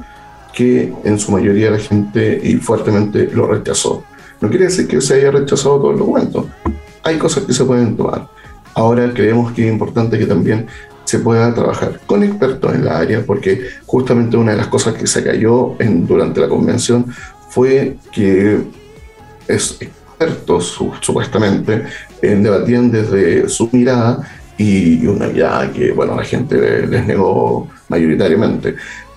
que 0.53 0.93
en 1.05 1.19
su 1.19 1.33
mayoría 1.33 1.71
la 1.71 1.79
gente 1.79 2.39
y 2.43 2.57
fuertemente 2.57 3.31
lo 3.33 3.47
rechazó. 3.47 4.05
No 4.41 4.51
quiere 4.51 4.67
decir 4.67 4.87
que 4.87 5.01
se 5.01 5.15
haya 5.15 5.31
rechazado 5.31 5.79
todo 5.79 5.93
el 5.93 5.99
documento. 5.99 6.47
Hay 7.03 7.17
cosas 7.17 7.45
que 7.45 7.55
se 7.55 7.65
pueden 7.65 7.97
tomar 7.97 8.36
Ahora 8.77 9.11
creemos 9.15 9.53
que 9.53 9.67
es 9.67 9.73
importante 9.73 10.19
que 10.19 10.27
también 10.27 10.67
se 11.05 11.21
pueda 11.21 11.55
trabajar 11.55 11.99
con 12.05 12.23
expertos 12.23 12.75
en 12.75 12.85
la 12.85 12.99
área, 12.99 13.25
porque 13.25 13.63
justamente 13.87 14.37
una 14.37 14.53
de 14.53 14.59
las 14.59 14.67
cosas 14.67 14.93
que 14.93 15.07
se 15.07 15.25
cayó 15.25 15.81
en, 15.81 16.07
durante 16.07 16.43
la 16.43 16.49
convención 16.49 17.07
fue 17.49 17.97
que 18.13 18.59
es 19.49 19.79
expertos 19.81 20.79
supuestamente 21.01 21.85
en 22.21 22.43
debatían 22.43 22.91
desde 22.91 23.49
su 23.49 23.71
mirada 23.73 24.21
y 24.59 25.07
una 25.07 25.29
mirada 25.29 25.73
que 25.73 25.93
bueno 25.93 26.15
la 26.15 26.25
gente 26.25 26.87
les 26.87 27.07
negó 27.07 27.69
mayoritariamente. 27.89 28.75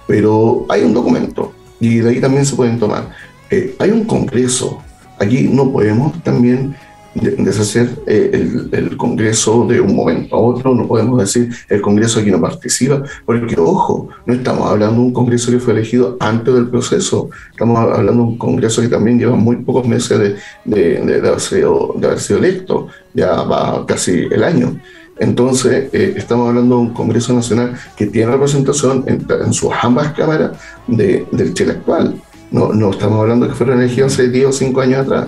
Pero 0.08 0.68
hay 0.70 0.84
un 0.84 0.94
documento 0.94 1.54
y 1.82 2.00
de 2.00 2.12
ahí 2.12 2.22
también 2.22 2.46
se 2.46 2.56
pueden 2.56 2.80
tomar. 2.80 3.10
Eh, 3.50 3.75
hay 3.78 3.92
un 3.92 4.06
congreso. 4.06 4.82
Aquí 5.20 5.50
no 5.51 5.70
podemos 5.70 6.24
también 6.24 6.78
deshacer 7.22 7.90
eh, 8.08 8.30
el, 8.34 8.70
el, 8.72 8.98
Congreso 8.98 9.66
de 9.68 9.80
un 9.80 9.96
momento 9.96 10.36
a 10.36 10.40
otro, 10.40 10.74
no 10.74 10.88
podemos 10.88 11.20
decir 11.20 11.50
el 11.70 11.82
Congreso 11.82 12.20
aquí 12.20 12.32
no 12.32 12.42
participa, 12.42 13.04
porque 13.26 13.56
ojo, 13.60 14.10
no 14.26 14.34
estamos 14.34 14.70
hablando 14.70 14.96
de 14.96 15.08
un 15.08 15.14
Congreso 15.14 15.52
que 15.52 15.60
fue 15.60 15.74
elegido 15.74 16.18
antes 16.20 16.54
del 16.54 16.70
proceso, 16.70 17.30
estamos 17.52 17.78
hablando 17.78 18.24
de 18.24 18.30
un 18.30 18.38
Congreso 18.38 18.82
que 18.82 18.88
también 18.88 19.20
lleva 19.20 19.36
muy 19.36 19.58
pocos 19.58 19.88
meses 19.88 20.20
de, 20.20 20.36
de, 20.66 21.02
de, 21.02 21.28
haber, 21.28 21.40
sido, 21.40 21.94
de 21.98 22.08
haber 22.08 22.20
sido 22.20 22.40
electo, 22.40 22.88
ya 23.14 23.42
va 23.44 23.86
casi 23.86 24.28
el 24.32 24.44
año. 24.44 24.80
Entonces, 25.20 25.90
eh, 25.92 26.14
estamos 26.16 26.48
hablando 26.48 26.76
de 26.76 26.82
un 26.82 26.94
Congreso 26.94 27.34
Nacional 27.34 27.78
que 27.98 28.08
tiene 28.08 28.32
representación 28.32 29.04
en, 29.06 29.26
en 29.30 29.54
sus 29.54 29.72
ambas 29.82 30.14
cámaras 30.14 30.52
de, 30.88 31.26
del 31.32 31.54
Chile 31.54 31.74
actual. 31.74 32.22
No, 32.52 32.74
no 32.74 32.90
estamos 32.92 33.20
hablando 33.20 33.46
de 33.46 33.52
que 33.52 33.58
fueron 33.58 33.80
elegidos 33.80 34.14
hace 34.14 34.30
10 34.30 34.48
o 34.48 34.52
5 34.52 34.82
años 34.82 35.00
atrás. 35.02 35.28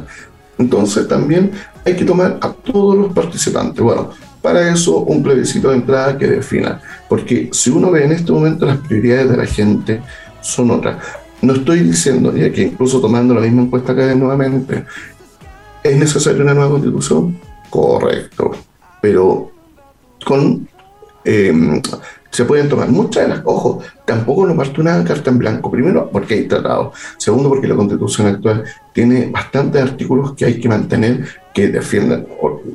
Entonces 0.62 1.08
también 1.08 1.52
hay 1.84 1.96
que 1.96 2.06
tomar 2.06 2.38
a 2.40 2.52
todos 2.52 2.96
los 2.96 3.14
participantes. 3.14 3.84
Bueno, 3.84 4.12
para 4.42 4.72
eso 4.72 5.00
un 5.00 5.24
plebiscito 5.24 5.70
de 5.70 5.78
entrada 5.78 6.18
que 6.18 6.28
defina, 6.28 6.80
porque 7.10 7.50
si 7.52 7.70
uno 7.70 7.92
ve 7.92 8.06
en 8.06 8.12
este 8.12 8.32
momento 8.32 8.66
las 8.66 8.78
prioridades 8.78 9.30
de 9.32 9.38
la 9.38 9.46
gente 9.46 10.02
son 10.42 10.72
otras. 10.72 10.98
No 11.42 11.54
estoy 11.54 11.80
diciendo, 11.80 12.36
ya 12.36 12.52
que 12.52 12.62
incluso 12.62 13.02
tomando 13.02 13.34
la 13.34 13.42
misma 13.42 13.64
encuesta 13.64 13.96
que 13.96 14.16
nuevamente, 14.16 14.86
¿es 15.84 15.98
necesaria 15.98 16.44
una 16.44 16.54
nueva 16.54 16.70
constitución? 16.70 17.40
Correcto, 17.72 18.52
pero 19.02 19.52
con 20.24 20.68
eh, 21.26 21.82
se 22.32 22.46
pueden 22.46 22.70
tomar 22.70 22.90
muchas 22.90 23.24
de 23.24 23.30
las. 23.30 23.42
Ojo, 23.46 23.82
tampoco 24.06 24.48
nos 24.48 24.58
parte 24.58 24.82
una 24.82 25.04
carta 25.04 25.30
en 25.30 25.38
blanco. 25.38 25.70
Primero, 25.70 26.10
porque 26.12 26.36
hay 26.36 26.48
tratados. 26.48 26.98
Segundo, 27.18 27.50
porque 27.50 27.68
la 27.68 27.76
constitución 27.76 28.28
actual 28.28 28.64
tiene 28.94 29.28
bastantes 29.28 29.82
artículos 29.82 30.34
que 30.34 30.46
hay 30.46 30.60
que 30.60 30.70
mantener 30.70 31.26
que 31.54 31.68
defiendan 31.68 32.26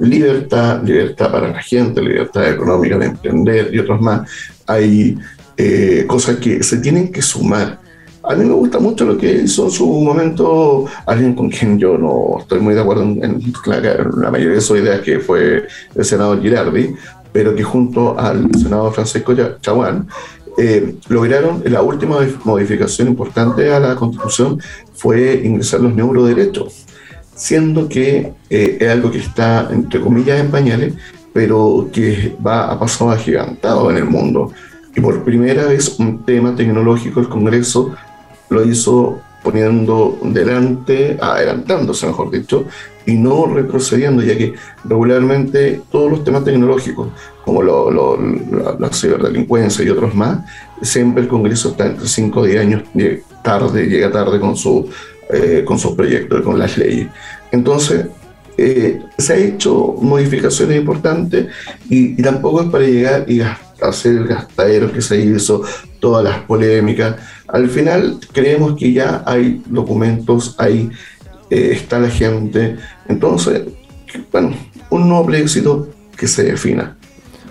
libertad, 0.00 0.82
libertad 0.84 1.32
para 1.32 1.48
la 1.48 1.62
gente, 1.62 2.02
libertad 2.02 2.48
económica 2.50 2.98
de 2.98 3.06
emprender 3.06 3.74
y 3.74 3.78
otros 3.78 4.00
más. 4.00 4.30
Hay 4.66 5.18
eh, 5.56 6.04
cosas 6.06 6.36
que 6.36 6.62
se 6.62 6.76
tienen 6.78 7.10
que 7.10 7.22
sumar 7.22 7.86
a 8.28 8.34
mí 8.34 8.44
me 8.44 8.54
gusta 8.54 8.80
mucho 8.80 9.04
lo 9.04 9.16
que 9.16 9.32
hizo 9.32 9.66
en 9.66 9.70
su 9.70 9.86
momento 9.86 10.84
alguien 11.06 11.34
con 11.34 11.48
quien 11.48 11.78
yo 11.78 11.96
no 11.96 12.38
estoy 12.40 12.58
muy 12.58 12.74
de 12.74 12.80
acuerdo 12.80 13.04
en, 13.04 13.40
la, 13.66 14.30
mayoría 14.30 14.56
de 14.56 14.60
sus 14.60 14.80
ideas, 14.80 15.00
que 15.00 15.20
fue 15.20 15.66
el 15.94 16.04
senador 16.04 16.42
Girardi, 16.42 16.92
pero 17.36 17.54
que 17.54 17.62
junto 17.62 18.18
al 18.18 18.48
senador 18.54 18.94
Francisco 18.94 19.34
Chaguán 19.60 20.08
eh, 20.56 20.94
lograron 21.08 21.62
la 21.66 21.82
última 21.82 22.16
modificación 22.44 23.08
importante 23.08 23.70
a 23.74 23.78
la 23.78 23.94
Constitución 23.94 24.58
fue 24.94 25.42
ingresar 25.44 25.80
los 25.80 25.94
neuroderechos, 25.94 26.86
siendo 27.34 27.90
que 27.90 28.32
eh, 28.48 28.78
es 28.80 28.88
algo 28.88 29.10
que 29.10 29.18
está, 29.18 29.68
entre 29.70 30.00
comillas, 30.00 30.40
en 30.40 30.50
pañales, 30.50 30.94
pero 31.34 31.90
que 31.92 32.34
va 32.44 32.72
a 32.72 32.80
paso 32.80 33.10
agigantado 33.10 33.90
en 33.90 33.98
el 33.98 34.06
mundo. 34.06 34.50
Y 34.96 35.02
por 35.02 35.22
primera 35.22 35.66
vez 35.66 35.94
un 35.98 36.24
tema 36.24 36.56
tecnológico 36.56 37.20
el 37.20 37.28
Congreso 37.28 37.94
lo 38.48 38.64
hizo 38.64 39.20
poniendo 39.42 40.18
delante, 40.22 41.16
adelantándose 41.20 42.06
mejor 42.06 42.30
dicho, 42.30 42.66
y 43.06 43.14
no 43.14 43.46
retrocediendo, 43.46 44.22
ya 44.22 44.36
que 44.36 44.54
regularmente 44.84 45.80
todos 45.90 46.10
los 46.10 46.24
temas 46.24 46.44
tecnológicos, 46.44 47.08
como 47.44 47.62
la, 47.62 48.90
ciberdelincuencia 48.92 49.84
y 49.84 49.90
otros 49.90 50.14
más, 50.14 50.40
siempre 50.82 51.22
el 51.22 51.28
Congreso 51.28 51.70
está 51.70 51.86
entre 51.86 52.08
5 52.08 52.40
o 52.40 52.44
10 52.44 52.60
años 52.60 52.82
tarde, 53.42 53.86
llega 53.86 54.10
tarde 54.10 54.40
con, 54.40 54.56
su, 54.56 54.90
eh, 55.30 55.62
con 55.64 55.78
sus 55.78 55.92
proyectos, 55.92 56.42
con 56.42 56.58
las 56.58 56.76
leyes. 56.76 57.06
Entonces, 57.52 58.06
eh, 58.58 59.02
se 59.18 59.32
ha 59.32 59.36
hecho 59.36 59.94
modificaciones 60.00 60.78
importantes 60.78 61.46
y, 61.90 62.20
tampoco 62.22 62.62
es 62.62 62.68
para 62.68 62.84
llegar 62.84 63.30
y 63.30 63.40
hacer 63.80 64.16
el 64.16 64.26
gastadero 64.26 64.90
que 64.90 65.02
se 65.02 65.20
hizo, 65.20 65.62
todas 66.00 66.24
las 66.24 66.38
polémicas. 66.40 67.16
Al 67.48 67.68
final 67.68 68.18
creemos 68.32 68.76
que 68.76 68.92
ya 68.92 69.22
hay 69.26 69.62
documentos, 69.66 70.54
ahí 70.58 70.90
eh, 71.50 71.70
está 71.72 71.98
la 71.98 72.10
gente. 72.10 72.76
Entonces, 73.08 73.62
bueno, 74.32 74.54
un 74.90 75.08
nuevo 75.08 75.26
plebiscito 75.26 75.88
que 76.16 76.26
se 76.26 76.44
defina, 76.44 76.96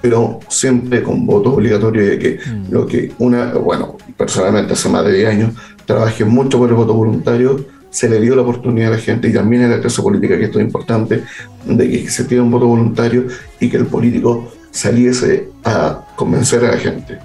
pero 0.02 0.40
siempre 0.50 1.04
con 1.04 1.26
votos 1.26 1.54
obligatorios 1.54 2.10
de 2.10 2.20
que 2.20 2.40
mm. 2.40 2.72
lo 2.72 2.86
que 2.86 3.12
una, 3.20 3.54
bueno, 3.54 3.98
personalmente 4.18 4.74
hace 4.74 4.90
más 4.90 5.06
de 5.06 5.14
10 5.14 5.30
años, 5.30 5.54
trabajé 5.86 6.26
mucho 6.26 6.58
por 6.58 6.70
el 6.70 6.76
voto 6.76 6.94
voluntario 6.94 7.76
se 7.96 8.10
le 8.10 8.20
dio 8.20 8.36
la 8.36 8.42
oportunidad 8.42 8.90
a 8.92 8.98
la 8.98 9.02
gente 9.02 9.30
y 9.30 9.34
también 9.34 9.64
a 9.64 9.70
la 9.70 9.80
clase 9.80 10.02
política, 10.02 10.38
que 10.38 10.44
esto 10.44 10.60
es 10.60 10.66
importante, 10.66 11.24
de 11.66 11.90
que 11.90 12.10
se 12.10 12.26
tiene 12.26 12.44
un 12.44 12.52
voto 12.52 12.68
voluntario 12.68 13.28
y 13.58 13.70
que 13.70 13.78
el 13.78 13.86
político 13.86 14.52
saliese 14.70 15.48
a 15.64 16.02
convencer 16.18 16.66
a 16.66 16.72
la 16.72 16.78
gente. 16.78 17.18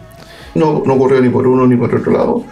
No, 0.54 0.84
no 0.86 0.94
ocurrió 0.94 1.20
ni 1.20 1.28
por 1.28 1.44
uno 1.48 1.66
ni 1.66 1.74
por 1.74 1.92
otro 1.92 2.12
lado. 2.12 2.44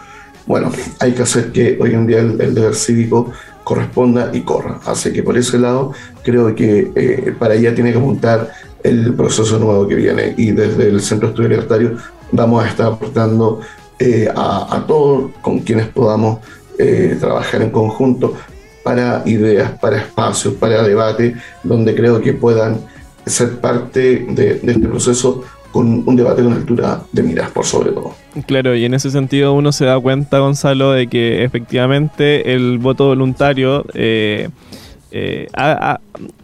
Bueno, 0.48 0.72
hay 0.98 1.12
que 1.12 1.22
hacer 1.24 1.52
que 1.52 1.76
hoy 1.78 1.92
en 1.92 2.06
día 2.06 2.20
el, 2.20 2.54
deber 2.54 2.74
cívico 2.74 3.30
corresponda 3.64 4.30
y 4.32 4.40
corra. 4.40 4.80
Así 4.86 5.12
que 5.12 5.22
por 5.22 5.36
ese 5.36 5.58
lado 5.58 5.92
creo 6.22 6.54
que 6.54 6.90
eh, 6.96 7.34
para 7.38 7.52
allá 7.52 7.74
tiene 7.74 7.92
que 7.92 7.98
apuntar 7.98 8.50
el 8.82 9.12
proceso 9.12 9.58
nuevo 9.58 9.86
que 9.86 9.94
viene 9.94 10.32
y 10.38 10.52
desde 10.52 10.88
el 10.88 11.02
Centro 11.02 11.28
de 11.28 11.32
Estudio 11.32 11.48
Libertario 11.50 11.98
vamos 12.32 12.64
a 12.64 12.68
estar 12.68 12.86
aportando 12.86 13.60
eh, 13.98 14.26
a, 14.34 14.84
todos 14.88 15.32
con 15.42 15.58
quienes 15.58 15.88
podamos 15.88 16.38
eh, 16.78 17.18
trabajar 17.20 17.60
en 17.60 17.70
conjunto 17.70 18.34
para 18.82 19.22
ideas, 19.26 19.72
para 19.72 19.98
espacios, 19.98 20.54
para 20.54 20.82
debate, 20.82 21.34
donde 21.62 21.94
creo 21.94 22.22
que 22.22 22.32
puedan 22.32 22.80
ser 23.26 23.60
parte 23.60 24.26
de, 24.30 24.60
este 24.62 24.88
proceso 24.88 25.44
con 25.72 26.02
un 26.06 26.16
debate 26.16 26.42
con 26.42 26.52
altura 26.52 27.00
de 27.12 27.22
miras, 27.22 27.50
por 27.50 27.64
sobre 27.64 27.92
todo. 27.92 28.14
Claro, 28.46 28.74
y 28.74 28.84
en 28.84 28.94
ese 28.94 29.10
sentido 29.10 29.52
uno 29.52 29.72
se 29.72 29.84
da 29.84 29.98
cuenta, 29.98 30.38
Gonzalo, 30.38 30.92
de 30.92 31.06
que 31.06 31.44
efectivamente 31.44 32.54
el 32.54 32.78
voto 32.78 33.06
voluntario 33.06 33.84
eh, 33.94 34.48
eh, 35.10 35.46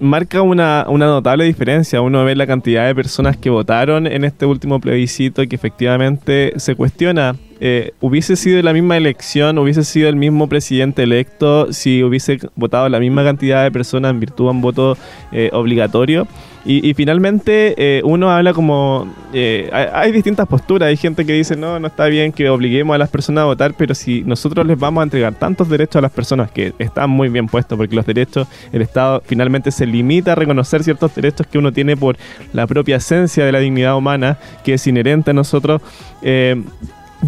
marca 0.01 0.43
una, 0.43 0.87
notable 0.89 1.45
diferencia. 1.45 2.01
Uno 2.01 2.25
ve 2.25 2.35
la 2.35 2.47
cantidad 2.47 2.87
de 2.87 2.95
personas 2.95 3.37
que 3.37 3.51
votaron 3.51 4.07
en 4.07 4.25
este 4.25 4.47
último 4.47 4.81
plebiscito 4.81 5.47
que 5.47 5.57
efectivamente 5.57 6.53
se 6.57 6.75
cuestiona 6.75 7.37
eh, 7.61 7.93
hubiese 8.01 8.37
sido 8.37 8.61
la 8.63 8.73
misma 8.73 8.97
elección, 8.97 9.59
hubiese 9.59 9.85
sido 9.85 10.09
el 10.09 10.17
mismo 10.17 10.49
presidente 10.49 11.05
electo 11.05 11.73
si 11.73 12.03
hubiese 12.03 12.39
votado 12.57 12.89
la 12.89 12.99
misma 12.99 13.25
cantidad 13.25 13.63
de 13.63 13.71
personas 13.71 14.11
en 14.11 14.21
virtud 14.21 14.45
de 14.45 14.51
un 14.51 14.61
voto 14.61 14.99
eh, 15.33 15.51
obligatorio. 15.53 16.27
Y, 16.67 16.95
finalmente 16.95 17.75
eh, 17.77 18.01
uno 18.05 18.31
habla 18.31 18.55
como... 18.55 19.13
hay, 19.33 20.13
distintas 20.13 20.47
posturas, 20.47 20.89
hay 20.89 20.97
gente 20.97 21.27
que 21.27 21.33
dice, 21.35 21.57
no, 21.57 21.79
no 21.79 21.89
está 21.89 22.07
bien 22.07 22.33
que 22.33 22.49
obliguemos 22.49 22.95
a 22.95 22.99
las 22.99 23.11
personas 23.11 23.43
a 23.43 23.45
votar, 23.45 23.75
pero 23.75 23.95
si 23.95 24.23
nosotros 24.23 24.67
les 24.67 24.79
vamos 24.79 25.03
a 25.03 25.05
entregar 25.05 25.35
tantos 25.35 25.69
derechos 25.69 25.97
a 25.97 26.01
las 26.01 26.13
personas 26.13 26.51
que 26.51 26.73
están 26.79 27.11
muy 27.11 27.29
bien 27.29 27.47
puestos, 27.47 27.77
porque 27.77 27.95
los 27.95 28.07
derechos, 28.07 28.49
el 28.73 28.83
Estado 28.83 29.23
finalmente 29.27 29.71
se 29.71 29.87
limita 29.87 30.33
a 30.33 30.35
reconocer 30.35 30.83
ciertos 30.83 31.15
derechos 31.15 31.47
que 31.47 31.59
uno 31.59 31.73
tiene 31.73 31.97
por 31.97 32.17
la 32.53 32.67
propia 32.67 32.97
esencia 32.97 33.45
de 33.45 33.53
la 33.53 33.59
dignidad 33.59 33.97
humana, 33.97 34.39
que 34.65 34.75
es 34.75 34.87
inherente 34.87 35.33
a 35.33 35.35
nosotros 35.35 35.83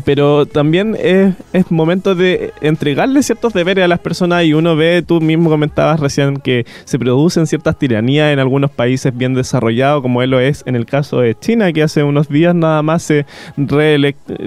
pero 0.04 0.46
también 0.46 0.96
es, 0.98 1.34
momento 1.70 2.14
de 2.14 2.52
entregarle 2.60 3.22
ciertos 3.22 3.52
deberes 3.52 3.84
a 3.84 3.88
las 3.88 3.98
personas 3.98 4.44
y 4.44 4.52
uno 4.52 4.76
ve, 4.76 5.02
tú 5.06 5.20
mismo 5.20 5.50
comentabas 5.50 6.00
recién 6.00 6.36
que 6.36 6.66
se 6.84 6.98
producen 6.98 7.46
ciertas 7.46 7.78
tiranías 7.78 8.32
en 8.32 8.38
algunos 8.38 8.70
países 8.70 9.16
bien 9.16 9.34
desarrollados, 9.34 10.02
como 10.02 10.22
él 10.22 10.30
lo 10.30 10.40
es 10.40 10.62
en 10.66 10.76
el 10.76 10.86
caso 10.86 11.20
de 11.20 11.34
China, 11.38 11.72
que 11.72 11.82
hace 11.82 12.02
unos 12.02 12.28
días 12.28 12.54
nada 12.54 12.82
más 12.82 13.02
se, 13.02 13.26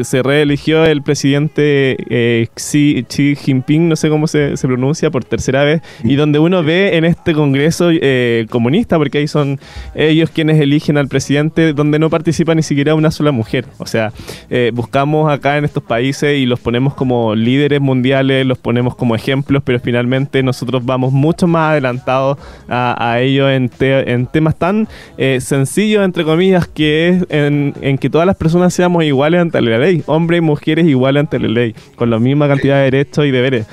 se 0.03 0.24
reeligió 0.24 0.86
el 0.86 1.01
presidente 1.01 1.98
eh, 2.10 2.48
Xi, 2.56 3.06
Jinping, 3.36 3.89
no 3.89 3.96
sé 3.96 4.10
cómo 4.10 4.27
se, 4.27 4.58
se, 4.58 4.68
pronuncia, 4.68 5.12
por 5.12 5.24
tercera 5.24 5.63
vez, 5.63 5.82
y 6.03 6.15
donde 6.15 6.39
uno 6.39 6.63
ve 6.63 6.98
en 6.98 7.06
este 7.06 7.34
Congreso 7.34 7.89
eh, 7.91 8.46
comunista, 8.50 8.98
porque 8.98 9.20
ahí 9.20 9.27
son 9.27 9.60
ellos 9.96 10.29
quienes 10.29 10.60
eligen 10.60 10.98
al 10.98 11.08
presidente, 11.08 11.74
donde 11.74 12.00
no 12.00 12.10
participa 12.10 12.56
ni 12.56 12.63
siquiera 12.63 12.96
una 12.96 13.12
sola 13.12 13.32
mujer. 13.32 13.65
O 13.77 13.86
sea, 13.86 14.12
eh, 14.50 14.72
buscamos 14.74 15.32
a 15.32 15.38
acá 15.39 15.58
en 15.58 15.65
estos 15.65 15.84
países 15.84 16.38
y 16.38 16.46
los 16.46 16.60
ponemos 16.60 16.93
como 16.93 17.36
líderes 17.36 17.81
mundiales, 17.81 18.46
los 18.46 18.58
ponemos 18.58 18.96
como 18.96 19.15
ejemplos, 19.15 19.63
pero 19.65 19.79
finalmente 19.79 20.43
nosotros 20.43 20.86
vamos 20.86 21.12
mucho 21.12 21.48
más 21.48 21.72
adelantados 21.72 22.38
a, 22.67 23.19
ellos 23.19 23.50
en, 23.50 23.72
en, 23.79 24.27
temas 24.27 24.55
tan 24.55 24.88
eh, 25.17 25.39
sencillos, 25.41 26.03
entre 26.05 26.24
comillas, 26.24 26.67
que 26.67 27.10
es 27.10 27.25
en, 27.29 27.98
que 27.98 28.10
todas 28.10 28.27
las 28.27 28.36
personas 28.36 28.74
seamos 28.74 29.03
iguales 29.03 29.41
ante 29.41 29.62
la 29.62 29.77
ley, 29.77 30.03
hombres 30.05 30.39
y 30.39 30.41
mujeres 30.41 30.86
iguales 30.86 31.22
ante 31.22 31.39
la 31.39 31.48
ley, 31.48 31.75
con 31.96 32.10
la 32.10 32.19
misma 32.19 32.48
cantidad 32.48 32.77
de 32.77 32.84
derechos 32.84 33.25
y 33.25 33.31
deberes. 33.31 33.65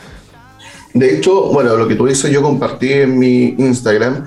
De 0.94 1.16
hecho, 1.16 1.52
bueno, 1.52 1.76
lo 1.76 1.86
que 1.86 1.94
tú 1.94 2.06
dices, 2.06 2.30
yo 2.30 2.40
compartí 2.40 2.92
en 2.92 3.18
mi 3.18 3.54
Instagram, 3.58 4.26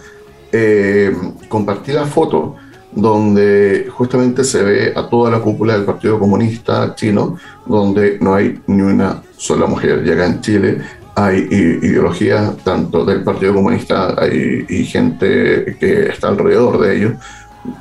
eh, 0.51 1.11
compartí 1.47 1.91
la 1.91 2.05
foto 2.05 2.55
donde 3.01 3.87
justamente 3.89 4.43
se 4.43 4.63
ve 4.63 4.93
a 4.95 5.07
toda 5.09 5.31
la 5.31 5.39
cúpula 5.39 5.73
del 5.73 5.85
Partido 5.85 6.19
Comunista 6.19 6.95
chino, 6.95 7.37
donde 7.65 8.17
no 8.19 8.35
hay 8.35 8.59
ni 8.67 8.81
una 8.81 9.21
sola 9.37 9.65
mujer. 9.65 10.03
Llega 10.03 10.25
en 10.25 10.41
Chile, 10.41 10.81
hay 11.15 11.47
ideologías 11.49 12.57
tanto 12.63 13.05
del 13.05 13.23
Partido 13.23 13.53
Comunista, 13.53 14.15
hay 14.17 14.65
y 14.69 14.83
gente 14.85 15.77
que 15.79 16.09
está 16.09 16.29
alrededor 16.29 16.79
de 16.79 16.97
ellos, 16.97 17.13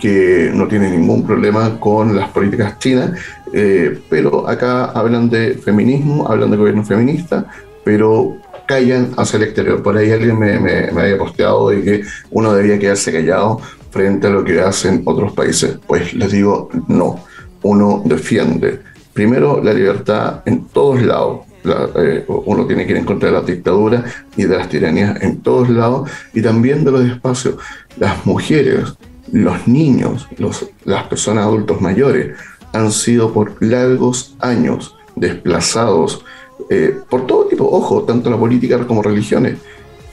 que 0.00 0.50
no 0.52 0.66
tiene 0.66 0.90
ningún 0.90 1.25
problema 1.25 1.78
con 1.78 2.16
las 2.16 2.28
políticas 2.30 2.78
chinas, 2.78 3.12
eh, 3.52 3.98
pero 4.10 4.48
acá 4.48 4.87
hablan 4.87 5.30
de 5.30 5.54
feminismo, 5.54 6.26
hablan 6.28 6.50
de 6.50 6.56
gobierno 6.56 6.84
feminista, 6.84 7.46
pero 7.84 8.37
callan 8.66 9.12
hacia 9.16 9.38
el 9.38 9.44
exterior. 9.44 9.82
Por 9.82 9.96
ahí 9.96 10.10
alguien 10.10 10.38
me, 10.38 10.58
me, 10.58 10.92
me 10.92 11.02
había 11.02 11.16
posteado 11.16 11.70
de 11.70 11.82
que 11.82 12.02
uno 12.30 12.52
debía 12.52 12.78
quedarse 12.78 13.10
callado 13.10 13.60
frente 13.99 14.28
a 14.28 14.31
lo 14.31 14.45
que 14.45 14.61
hacen 14.61 15.02
otros 15.05 15.33
países? 15.33 15.76
Pues 15.85 16.14
les 16.14 16.31
digo, 16.31 16.69
no. 16.87 17.25
Uno 17.62 18.00
defiende 18.05 18.78
primero 19.12 19.61
la 19.61 19.73
libertad 19.73 20.43
en 20.47 20.67
todos 20.67 21.02
lados. 21.02 21.40
Eh, 21.64 22.25
uno 22.28 22.64
tiene 22.64 22.87
que 22.87 22.93
ir 22.93 22.99
en 22.99 23.05
contra 23.05 23.28
de 23.28 23.35
la 23.35 23.43
dictadura 23.43 24.05
y 24.37 24.45
de 24.45 24.57
las 24.57 24.69
tiranías 24.69 25.21
en 25.21 25.40
todos 25.40 25.69
lados 25.69 26.09
y 26.33 26.40
también 26.40 26.85
de 26.85 26.93
los 26.93 27.05
espacios. 27.05 27.57
Las 27.99 28.25
mujeres, 28.25 28.95
los 29.33 29.67
niños, 29.67 30.28
los, 30.38 30.64
las 30.85 31.09
personas 31.09 31.47
adultos 31.47 31.81
mayores 31.81 32.37
han 32.73 32.93
sido 32.93 33.33
por 33.33 33.61
largos 33.61 34.37
años 34.38 34.95
desplazados 35.17 36.25
eh, 36.71 36.97
por 37.11 37.26
todo 37.26 37.47
tipo, 37.47 37.64
ojo, 37.69 38.05
tanto 38.05 38.31
la 38.31 38.37
política 38.37 38.78
como 38.87 39.02
religiones, 39.02 39.59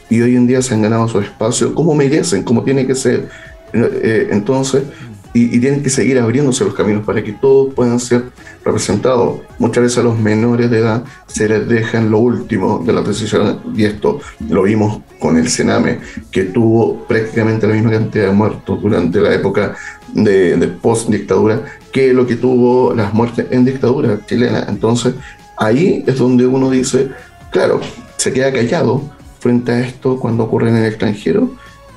y 0.09 0.21
hoy 0.21 0.35
en 0.35 0.47
día 0.47 0.61
se 0.61 0.73
han 0.73 0.81
ganado 0.81 1.07
su 1.07 1.19
espacio 1.19 1.73
como 1.75 1.93
merecen, 1.95 2.43
como 2.43 2.63
tiene 2.63 2.85
que 2.87 2.95
ser. 2.95 3.29
Eh, 3.75 4.29
entonces, 4.31 4.83
y, 5.33 5.59
tienen 5.59 5.83
que 5.83 5.89
seguir 5.89 6.17
abriéndose 6.19 6.63
los 6.63 6.73
caminos 6.73 7.05
para 7.05 7.23
que 7.23 7.33
todos 7.33 7.73
puedan 7.73 7.99
ser 7.99 8.23
representados. 8.63 9.41
Muchas 9.59 9.83
veces 9.83 9.97
a 9.97 10.03
los 10.03 10.17
menores 10.17 10.71
de 10.71 10.79
edad 10.79 11.03
se 11.27 11.49
les 11.49 11.67
deja 11.67 11.97
en 11.97 12.09
lo 12.09 12.19
último 12.19 12.81
de 12.85 12.93
las 12.93 13.05
decisiones, 13.05 13.55
y 13.75 13.83
esto 13.83 14.19
lo 14.49 14.63
vimos 14.63 15.01
con 15.19 15.37
el 15.37 15.49
Sename, 15.49 15.99
que 16.31 16.45
tuvo 16.45 17.05
prácticamente 17.05 17.67
la 17.67 17.73
misma 17.73 17.91
cantidad 17.91 18.27
de 18.27 18.31
muertos 18.31 18.81
durante 18.81 19.19
la 19.19 19.33
época 19.33 19.75
de, 20.13 20.55
de 20.55 20.67
post-dictadura 20.67 21.63
que 21.91 22.13
lo 22.13 22.25
que 22.25 22.35
tuvo 22.35 22.93
las 22.93 23.13
muertes 23.13 23.47
en 23.51 23.65
dictadura 23.65 24.19
chilena. 24.25 24.65
Entonces, 24.69 25.15
Ahí 25.57 26.03
es 26.05 26.17
donde 26.17 26.45
uno 26.45 26.69
dice, 26.69 27.11
claro, 27.49 27.79
se 28.17 28.33
queda 28.33 28.51
callado 28.51 29.01
frente 29.39 29.71
a 29.71 29.79
esto 29.79 30.19
cuando 30.19 30.43
ocurre 30.43 30.69
en 30.69 30.77
el 30.77 30.85
extranjero 30.85 31.55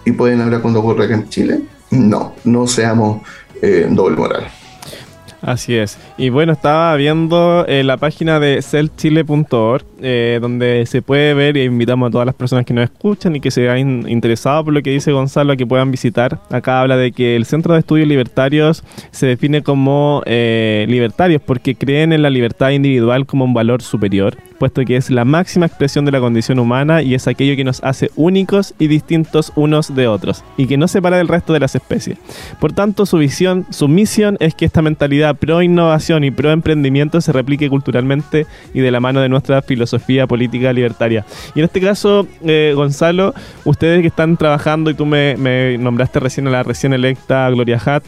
y 0.08 0.12
pueden 0.12 0.40
hablar 0.40 0.62
cuando 0.62 0.80
ocurre 0.80 1.04
acá 1.04 1.14
en 1.14 1.28
Chile. 1.28 1.60
No, 1.90 2.34
no 2.44 2.66
seamos 2.66 3.22
eh, 3.62 3.86
doble 3.90 4.16
moral. 4.16 4.44
Así 5.40 5.76
es. 5.76 5.98
Y 6.16 6.30
bueno, 6.30 6.52
estaba 6.52 6.96
viendo 6.96 7.64
eh, 7.68 7.84
la 7.84 7.96
página 7.96 8.40
de 8.40 8.60
celchile.org, 8.60 9.84
eh, 10.00 10.38
donde 10.40 10.84
se 10.86 11.00
puede 11.00 11.32
ver 11.34 11.56
e 11.56 11.64
invitamos 11.64 12.08
a 12.08 12.10
todas 12.10 12.26
las 12.26 12.34
personas 12.34 12.64
que 12.64 12.74
nos 12.74 12.84
escuchan 12.84 13.36
y 13.36 13.40
que 13.40 13.52
se 13.52 13.68
hayan 13.68 14.08
interesado 14.08 14.64
por 14.64 14.74
lo 14.74 14.82
que 14.82 14.90
dice 14.90 15.12
Gonzalo 15.12 15.52
a 15.52 15.56
que 15.56 15.66
puedan 15.66 15.92
visitar. 15.92 16.40
Acá 16.50 16.80
habla 16.80 16.96
de 16.96 17.12
que 17.12 17.36
el 17.36 17.44
Centro 17.44 17.74
de 17.74 17.80
Estudios 17.80 18.08
Libertarios 18.08 18.82
se 19.12 19.26
define 19.26 19.62
como 19.62 20.22
eh, 20.26 20.86
libertarios 20.88 21.40
porque 21.40 21.76
creen 21.76 22.12
en 22.12 22.22
la 22.22 22.30
libertad 22.30 22.70
individual 22.70 23.24
como 23.24 23.44
un 23.44 23.54
valor 23.54 23.82
superior, 23.82 24.36
puesto 24.58 24.84
que 24.84 24.96
es 24.96 25.10
la 25.10 25.24
máxima 25.24 25.66
expresión 25.66 26.04
de 26.04 26.12
la 26.12 26.20
condición 26.20 26.58
humana 26.58 27.02
y 27.02 27.14
es 27.14 27.26
aquello 27.26 27.56
que 27.56 27.64
nos 27.64 27.82
hace 27.82 28.10
únicos 28.16 28.74
y 28.78 28.88
distintos 28.88 29.52
unos 29.54 29.94
de 29.94 30.08
otros 30.08 30.44
y 30.56 30.66
que 30.66 30.76
no 30.76 30.88
separa 30.88 31.16
del 31.16 31.28
resto 31.28 31.52
de 31.52 31.60
las 31.60 31.74
especies. 31.74 32.18
Por 32.60 32.72
tanto, 32.72 33.06
su 33.06 33.18
visión, 33.18 33.66
su 33.70 33.88
misión 33.88 34.36
es 34.40 34.54
que 34.54 34.64
esta 34.64 34.82
mentalidad 34.82 35.36
pro 35.36 35.62
innovación 35.62 36.24
y 36.24 36.30
pro 36.30 36.50
emprendimiento 36.50 37.20
se 37.20 37.32
replique 37.32 37.68
culturalmente 37.68 38.46
y 38.74 38.80
de 38.80 38.90
la 38.90 39.00
mano 39.00 39.20
de 39.20 39.28
nuestra 39.28 39.62
filosofía 39.62 40.26
política 40.26 40.72
libertaria. 40.72 41.24
Y 41.54 41.60
en 41.60 41.64
este 41.64 41.80
caso, 41.80 42.26
eh, 42.44 42.72
Gonzalo, 42.74 43.34
ustedes 43.64 44.00
que 44.00 44.08
están 44.08 44.36
trabajando 44.36 44.90
y 44.90 44.94
tú 44.94 45.06
me, 45.06 45.36
nombraste 45.78 46.20
recién 46.20 46.46
a 46.48 46.50
la 46.50 46.62
recién 46.62 46.92
electa 46.92 47.48
Gloria 47.50 47.78
Hutt, 47.78 48.04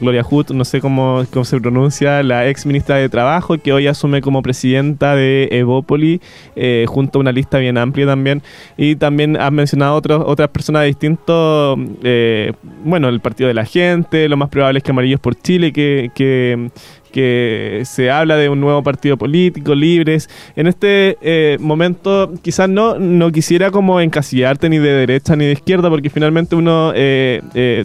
Gloria 0.00 0.24
Hutt, 0.28 0.50
no 0.50 0.64
sé 0.64 0.80
cómo, 0.80 1.24
cómo 1.32 1.44
se 1.44 1.60
pronuncia, 1.60 2.22
la 2.22 2.48
ex 2.48 2.66
ministra 2.66 2.96
de 2.96 3.08
Trabajo, 3.08 3.58
que 3.58 3.72
hoy 3.72 3.86
asume 3.86 4.20
como 4.20 4.42
presidenta 4.42 5.14
de 5.14 5.48
Evópoli, 5.84 6.20
eh, 6.56 6.84
junto 6.88 7.18
a 7.18 7.20
una 7.20 7.32
lista 7.32 7.58
bien 7.58 7.78
amplia 7.78 8.06
también. 8.06 8.42
Y 8.76 8.96
también 8.96 9.36
has 9.36 9.52
mencionado 9.52 9.94
otros, 9.94 10.22
otras 10.26 10.48
personas 10.48 10.84
distintos, 10.84 11.78
eh, 12.02 12.52
bueno, 12.84 13.08
el 13.08 13.20
Partido 13.20 13.48
de 13.48 13.54
la 13.54 13.64
Gente, 13.64 14.28
lo 14.28 14.36
más 14.36 14.48
probable 14.48 14.78
es 14.78 14.82
que 14.82 14.90
Amarillos 14.90 15.20
por 15.20 15.34
Chile, 15.36 15.72
que 15.72 16.70
que, 17.14 17.82
se 17.84 18.10
habla 18.10 18.36
de 18.36 18.48
un 18.48 18.60
nuevo 18.60 18.82
partido 18.82 19.16
político, 19.16 19.74
libres. 19.74 20.28
En 20.56 20.66
este 20.66 21.16
eh, 21.22 21.56
momento 21.60 22.32
quizás 22.42 22.68
no, 22.68 22.98
no 22.98 23.30
quisiera 23.30 23.70
como 23.70 24.00
encasillarte 24.00 24.68
ni 24.68 24.78
de 24.78 24.90
derecha 24.90 25.36
ni 25.36 25.46
de 25.46 25.52
izquierda, 25.52 25.88
porque 25.88 26.10
finalmente 26.10 26.56
uno... 26.56 26.92
Eh, 26.94 27.40
eh, 27.54 27.84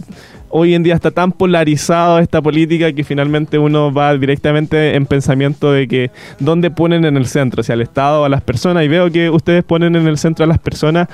hoy 0.52 0.74
en 0.74 0.82
día 0.82 0.96
está 0.96 1.12
tan 1.12 1.30
polarizado 1.30 2.18
esta 2.18 2.42
política 2.42 2.92
que 2.92 3.04
finalmente 3.04 3.56
uno 3.56 3.92
va 3.92 4.16
directamente 4.18 4.96
en 4.96 5.06
pensamiento 5.06 5.70
de 5.70 5.86
que 5.86 6.10
dónde 6.40 6.72
ponen 6.72 7.04
en 7.04 7.16
el 7.16 7.26
centro, 7.26 7.62
si 7.62 7.70
al 7.70 7.80
Estado 7.80 8.22
o 8.22 8.24
a 8.24 8.28
las 8.28 8.42
personas. 8.42 8.84
Y 8.84 8.88
veo 8.88 9.12
que 9.12 9.30
ustedes 9.30 9.62
ponen 9.62 9.94
en 9.94 10.08
el 10.08 10.18
centro 10.18 10.44
a 10.44 10.48
las 10.48 10.58
personas 10.58 11.06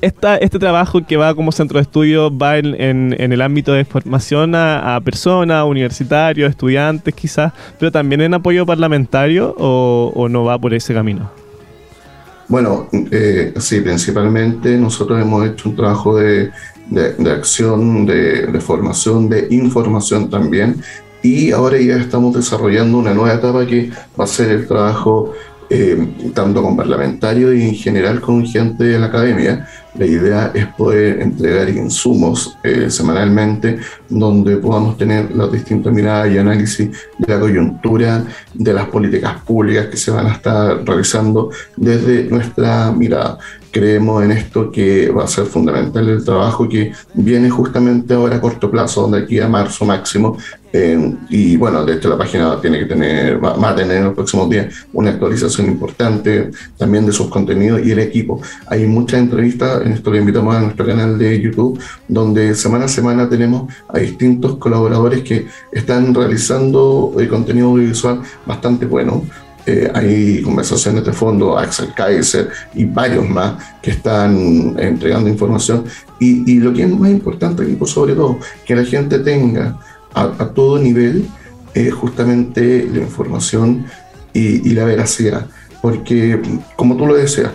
este 0.00 0.58
trabajo 0.58 1.04
que 1.04 1.16
va 1.16 1.34
como 1.34 1.52
centro 1.52 1.78
de 1.78 1.82
estudio 1.82 2.36
va 2.36 2.58
en, 2.58 3.14
el 3.18 3.40
ámbito 3.42 3.72
de 3.72 3.84
formación 3.84 4.54
a, 4.54 5.00
personas, 5.04 5.64
universitarios, 5.64 6.50
estudiantes 6.50 7.14
quizás, 7.14 7.52
pero 7.78 7.90
también 7.90 8.20
en 8.20 8.34
apoyo 8.34 8.64
parlamentario 8.64 9.54
o, 9.58 10.28
no 10.28 10.44
va 10.44 10.58
por 10.58 10.74
ese 10.74 10.94
camino? 10.94 11.30
Bueno, 12.48 12.88
eh, 13.10 13.52
sí, 13.58 13.80
principalmente 13.80 14.76
nosotros 14.76 15.20
hemos 15.20 15.46
hecho 15.46 15.68
un 15.68 15.76
trabajo 15.76 16.16
de, 16.16 16.50
acción, 17.30 18.06
de, 18.06 18.60
formación, 18.60 19.28
de 19.28 19.48
información 19.50 20.30
también, 20.30 20.80
y 21.22 21.50
ahora 21.50 21.78
ya 21.78 21.96
estamos 21.96 22.34
desarrollando 22.34 22.98
una 22.98 23.12
nueva 23.12 23.34
etapa 23.34 23.66
que 23.66 23.90
va 24.18 24.24
a 24.24 24.26
ser 24.28 24.50
el 24.50 24.66
trabajo 24.66 25.34
eh, 25.70 25.98
tanto 26.32 26.62
con 26.62 26.78
parlamentarios 26.78 27.54
y 27.54 27.62
en 27.62 27.74
general 27.74 28.22
con 28.22 28.46
gente 28.46 28.84
de 28.84 28.98
la 28.98 29.06
academia. 29.06 29.68
La 29.98 30.06
idea 30.06 30.52
es 30.54 30.66
poder 30.66 31.20
entregar 31.20 31.68
insumos 31.68 32.56
eh, 32.62 32.88
semanalmente 32.88 33.78
donde 34.08 34.56
podamos 34.58 34.96
tener 34.96 35.32
las 35.34 35.50
distintas 35.50 35.92
miradas 35.92 36.30
y 36.32 36.38
análisis 36.38 36.90
de 37.18 37.34
la 37.34 37.40
coyuntura, 37.40 38.24
de 38.54 38.72
las 38.72 38.86
políticas 38.86 39.40
públicas 39.42 39.86
que 39.86 39.96
se 39.96 40.12
van 40.12 40.26
a 40.26 40.34
estar 40.34 40.84
realizando 40.84 41.50
desde 41.76 42.24
nuestra 42.24 42.92
mirada. 42.92 43.38
Creemos 43.78 44.24
en 44.24 44.32
esto 44.32 44.72
que 44.72 45.08
va 45.08 45.22
a 45.22 45.28
ser 45.28 45.44
fundamental 45.44 46.08
el 46.08 46.24
trabajo 46.24 46.68
que 46.68 46.90
viene 47.14 47.48
justamente 47.48 48.12
ahora 48.14 48.34
a 48.34 48.40
corto 48.40 48.68
plazo, 48.68 49.02
donde 49.02 49.18
aquí 49.18 49.38
a 49.38 49.48
marzo 49.48 49.84
máximo 49.84 50.36
eh, 50.72 51.14
y 51.30 51.56
bueno, 51.56 51.84
de 51.84 51.94
hecho 51.94 52.08
la 52.08 52.18
página 52.18 52.60
tiene 52.60 52.80
que 52.80 52.86
tener, 52.86 53.42
va, 53.42 53.70
a 53.70 53.76
tener 53.76 53.98
en 53.98 54.04
los 54.06 54.14
próximos 54.14 54.50
días 54.50 54.86
una 54.92 55.10
actualización 55.10 55.68
importante 55.68 56.50
también 56.76 57.06
de 57.06 57.12
sus 57.12 57.28
contenidos 57.28 57.80
y 57.86 57.92
el 57.92 58.00
equipo. 58.00 58.42
Hay 58.66 58.84
muchas 58.86 59.20
entrevistas, 59.20 59.80
en 59.86 59.92
esto 59.92 60.10
le 60.10 60.18
invitamos 60.18 60.56
a 60.56 60.60
nuestro 60.60 60.84
canal 60.84 61.16
de 61.16 61.40
YouTube, 61.40 61.80
donde 62.08 62.56
semana 62.56 62.86
a 62.86 62.88
semana 62.88 63.28
tenemos 63.28 63.72
a 63.88 63.98
distintos 63.98 64.56
colaboradores 64.56 65.22
que 65.22 65.46
están 65.70 66.12
realizando 66.12 67.14
el 67.16 67.28
contenido 67.28 67.68
audiovisual 67.68 68.22
bastante 68.44 68.86
bueno. 68.86 69.22
Eh, 69.68 69.90
hay 69.92 70.40
conversaciones 70.40 71.04
de 71.04 71.12
fondo, 71.12 71.58
Axel 71.58 71.92
Kaiser 71.94 72.48
y 72.74 72.86
varios 72.86 73.28
más 73.28 73.62
que 73.82 73.90
están 73.90 74.74
entregando 74.78 75.28
información. 75.28 75.84
Y, 76.18 76.50
y 76.50 76.58
lo 76.58 76.72
que 76.72 76.84
es 76.84 76.88
más 76.88 77.10
importante, 77.10 77.68
y 77.68 77.74
por 77.74 77.86
sobre 77.86 78.14
todo, 78.14 78.38
que 78.64 78.74
la 78.74 78.84
gente 78.84 79.18
tenga 79.18 79.78
a, 80.14 80.46
todo 80.54 80.78
nivel 80.78 81.26
eh, 81.74 81.90
justamente 81.90 82.88
la 82.90 83.00
información 83.00 83.84
y, 84.32 84.70
la 84.70 84.84
veracidad. 84.84 85.46
Porque, 85.82 86.40
como 86.74 86.96
tú 86.96 87.06
lo 87.06 87.14
decías, 87.14 87.50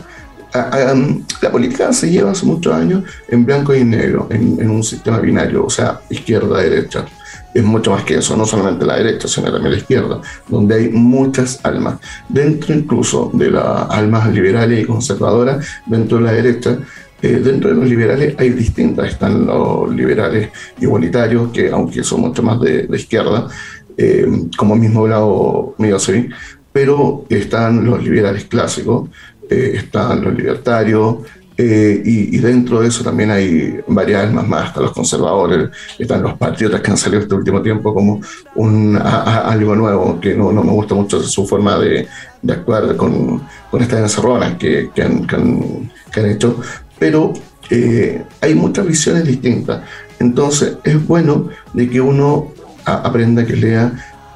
la 0.53 1.51
política 1.51 1.91
se 1.93 2.11
lleva 2.11 2.31
hace 2.31 2.45
muchos 2.45 2.75
años 2.75 3.03
en 3.27 3.43
blanco 3.43 3.73
y 3.73 3.83
negro, 3.83 4.27
en, 4.29 4.69
un 4.69 4.83
sistema 4.83 5.19
binario, 5.19 5.65
o 5.65 5.69
sea, 5.69 6.01
izquierda-derecha. 6.11 7.05
Es 7.53 7.63
mucho 7.63 7.91
más 7.91 8.03
que 8.03 8.15
eso, 8.15 8.35
no 8.35 8.45
solamente 8.45 8.85
la 8.85 8.97
derecha, 8.97 9.27
sino 9.27 9.51
también 9.51 9.73
la 9.73 9.77
izquierda, 9.77 10.21
donde 10.47 10.75
hay 10.75 10.89
muchas 10.89 11.59
almas. 11.63 11.99
Dentro 12.27 12.73
incluso 12.73 13.29
de 13.33 13.51
las 13.51 13.89
almas 13.89 14.31
liberales 14.33 14.81
y 14.81 14.85
conservadoras, 14.85 15.65
dentro 15.85 16.17
de 16.17 16.23
la 16.23 16.31
derecha, 16.31 16.77
eh, 17.21 17.39
dentro 17.43 17.69
de 17.69 17.75
los 17.75 17.87
liberales 17.87 18.35
hay 18.37 18.49
distintas, 18.49 19.07
están 19.07 19.45
los 19.45 19.93
liberales 19.95 20.49
igualitarios, 20.81 21.51
que 21.51 21.69
aunque 21.69 22.03
son 22.03 22.21
mucho 22.21 22.43
más 22.43 22.59
de, 22.59 22.87
izquierda, 22.93 23.47
eh, 23.95 24.27
como 24.57 24.75
mismo 24.75 25.01
hablado 25.01 25.75
así, 25.95 26.27
pero 26.73 27.25
están 27.29 27.85
los 27.85 28.03
liberales 28.03 28.45
clásicos, 28.45 29.09
eh, 29.49 29.73
están 29.75 30.23
los 30.23 30.33
libertarios, 30.33 31.17
y, 31.57 32.37
dentro 32.37 32.81
de 32.81 32.87
eso 32.87 33.03
también 33.03 33.31
hay 33.31 33.79
varias 33.87 34.23
almas 34.23 34.47
más, 34.47 34.67
hasta 34.67 34.81
los 34.81 34.91
conservadores, 34.91 35.69
están 35.99 36.23
los 36.23 36.33
patriotas 36.35 36.81
que 36.81 36.91
han 36.91 36.97
salido 36.97 37.21
este 37.21 37.35
último 37.35 37.61
tiempo 37.61 37.93
como 37.93 38.21
un, 38.55 38.97
algo 38.97 39.75
nuevo, 39.75 40.19
que 40.19 40.35
no, 40.35 40.51
no, 40.51 40.63
me 40.63 40.71
gusta 40.71 40.95
mucho 40.95 41.21
su 41.21 41.45
forma 41.45 41.77
de, 41.77 42.07
de 42.41 42.53
actuar 42.53 42.95
con, 42.95 43.41
con 43.69 43.81
estas 43.81 43.99
encerronas 43.99 44.55
que, 44.57 44.89
que, 44.93 45.03
han, 45.03 45.27
que, 45.27 45.35
han, 45.35 46.25
hecho, 46.25 46.59
pero 46.97 47.33
eh, 47.69 48.23
hay 48.41 48.55
muchas 48.55 48.85
visiones 48.85 49.25
distintas. 49.25 49.81
Entonces 50.19 50.77
es 50.83 51.05
bueno 51.05 51.49
de 51.73 51.89
que 51.89 52.01
uno 52.01 52.51
aprenda 52.85 53.45
que 53.45 53.55
lea. 53.55 53.91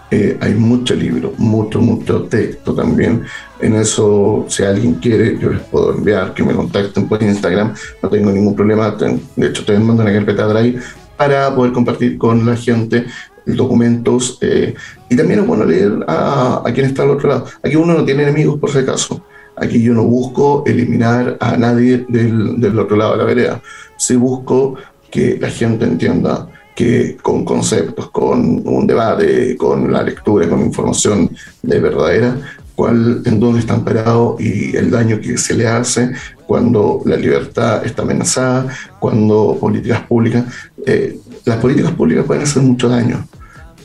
Eh, 0.10 0.38
hay 0.40 0.54
mucho 0.54 0.96
libro, 0.96 1.34
mucho, 1.38 1.82
mucho 1.82 2.24
texto 2.24 2.74
también. 2.74 3.24
En 3.60 3.76
eso, 3.76 4.46
si 4.48 4.64
alguien 4.64 4.96
quiere, 4.96 5.38
yo 5.38 5.50
les 5.50 5.62
puedo 5.62 5.94
enviar 5.94 6.34
que 6.34 6.44
me 6.44 6.54
contacten 6.54 7.08
por 7.08 7.22
Instagram. 7.22 7.74
No 8.02 8.10
tengo 8.10 8.32
ningún 8.32 8.56
problema. 8.56 8.96
De 9.36 9.48
hecho, 9.48 9.66
te 9.66 9.78
mando 9.78 10.04
una 10.04 10.14
carpeta 10.14 10.48
Drive 10.48 10.82
para 11.18 11.54
poder 11.54 11.74
compartir 11.74 12.18
con 12.18 12.46
la 12.46 12.56
gente 12.56 13.06
documentos. 13.46 14.38
Eh, 14.42 14.76
y 15.10 15.16
también 15.16 15.42
es 15.42 15.48
bueno 15.48 15.66
leer 15.66 16.06
a, 16.08 16.62
a, 16.66 16.74
quien 16.74 16.86
está 16.86 17.04
al 17.04 17.12
otro 17.12 17.30
lado. 17.30 17.46
Aquí 17.62 17.76
uno 17.76 17.94
no 17.94 18.06
tiene 18.06 18.24
enemigos, 18.24 18.60
por 18.60 18.72
si 18.72 18.80
acaso. 18.80 19.22
Aquí 19.58 19.82
yo 19.82 19.94
no 19.94 20.04
busco 20.04 20.64
eliminar 20.68 21.38
a 21.40 21.58
nadie 21.58 22.06
del, 22.08 22.62
del 22.62 22.80
otro 22.80 22.96
lado 22.96 23.14
de 23.14 23.18
la 23.18 23.24
vereda. 23.24 23.62
Sí 23.98 24.16
busco 24.16 24.76
que 25.10 25.38
la 25.40 25.50
gente 25.50 25.86
entienda 25.86 26.48
que 26.78 27.18
con 27.24 27.44
conceptos, 27.44 28.12
con 28.12 28.62
un 28.64 28.86
debate, 28.86 29.58
con 29.58 29.92
la 29.92 30.04
lectura, 30.04 30.48
con 30.48 30.62
información 30.62 31.28
de 31.64 31.80
verdadera, 31.80 32.38
cuál, 32.76 33.24
en 33.26 33.40
dónde 33.40 33.62
están 33.62 33.84
parados 33.84 34.40
y 34.40 34.78
el 34.78 34.92
daño 34.92 35.20
que 35.20 35.40
se 35.40 35.56
le 35.56 35.68
hace 35.68 36.12
cuando 36.46 37.02
la 37.04 37.16
libertad 37.16 37.84
está 37.84 38.04
amenazada, 38.04 38.68
cuando 39.00 39.58
políticas 39.60 40.02
públicas, 40.04 40.46
eh, 40.86 41.18
las 41.46 41.58
políticas 41.58 41.94
públicas 41.94 42.26
pueden 42.26 42.44
hacer 42.44 42.62
mucho 42.62 42.88
daño. 42.88 43.28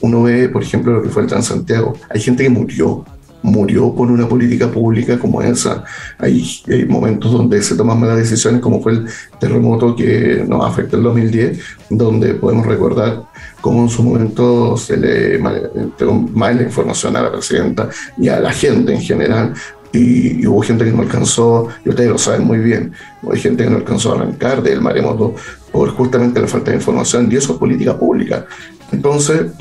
Uno 0.03 0.25
ve, 0.25 0.51
por 0.51 0.63
ejemplo, 0.63 0.93
lo 0.93 1.03
que 1.03 1.09
fue 1.09 1.23
el 1.23 1.29
Transantiago. 1.29 1.95
Hay 2.11 2.21
gente 2.21 2.43
que 2.43 2.51
murió 2.51 3.07
murió 3.43 3.95
por 3.95 4.11
una 4.11 4.29
política 4.29 4.71
pública 4.71 5.19
como 5.19 5.43
esa. 5.43 5.85
Hay, 6.19 6.45
hay, 6.69 6.85
momentos 6.87 7.33
donde 7.33 7.63
se 7.63 7.77
toman 7.77 8.01
malas 8.01 8.19
decisiones, 8.19 8.61
como 8.61 8.81
fue 8.81 8.93
el 8.93 9.07
terremoto 9.39 9.95
que 9.95 10.45
nos 10.47 10.65
afectó 10.65 10.97
en 10.97 11.03
2010, 11.03 11.61
donde 11.91 12.35
podemos 12.35 12.67
recordar 12.67 13.25
cómo 13.61 13.83
en 13.83 13.89
su 13.89 14.03
momento 14.03 14.77
se 14.77 14.97
le 14.97 15.37
entregó 15.37 16.15
mala 16.15 16.63
información 16.63 17.17
a 17.17 17.23
la 17.23 17.33
presidenta 17.33 17.89
y 18.19 18.29
a 18.29 18.41
la 18.41 18.53
gente 18.53 18.95
en 18.95 19.01
general. 19.01 19.55
Y, 19.93 20.47
hubo 20.47 20.63
gente 20.63 20.87
que 20.87 20.91
no 20.91 21.03
alcanzó, 21.03 21.69
y 21.85 21.91
ustedes 21.91 22.11
lo 22.11 22.17
saben 22.17 22.47
muy 22.47 22.59
bien, 22.59 22.93
hay 23.31 23.39
gente 23.39 23.65
que 23.65 23.71
no 23.71 23.77
alcanzó 23.77 24.13
a 24.13 24.17
arrancar 24.17 24.63
del 24.63 24.81
maremoto 24.81 25.35
por 25.71 25.91
justamente 25.91 26.41
la 26.41 26.49
falta 26.49 26.71
de 26.71 26.79
información, 26.79 27.31
y 27.31 27.37
eso 27.37 27.53
es 27.53 27.59
política 27.59 27.99
pública. 27.99 28.47
Entonces, 28.91 29.53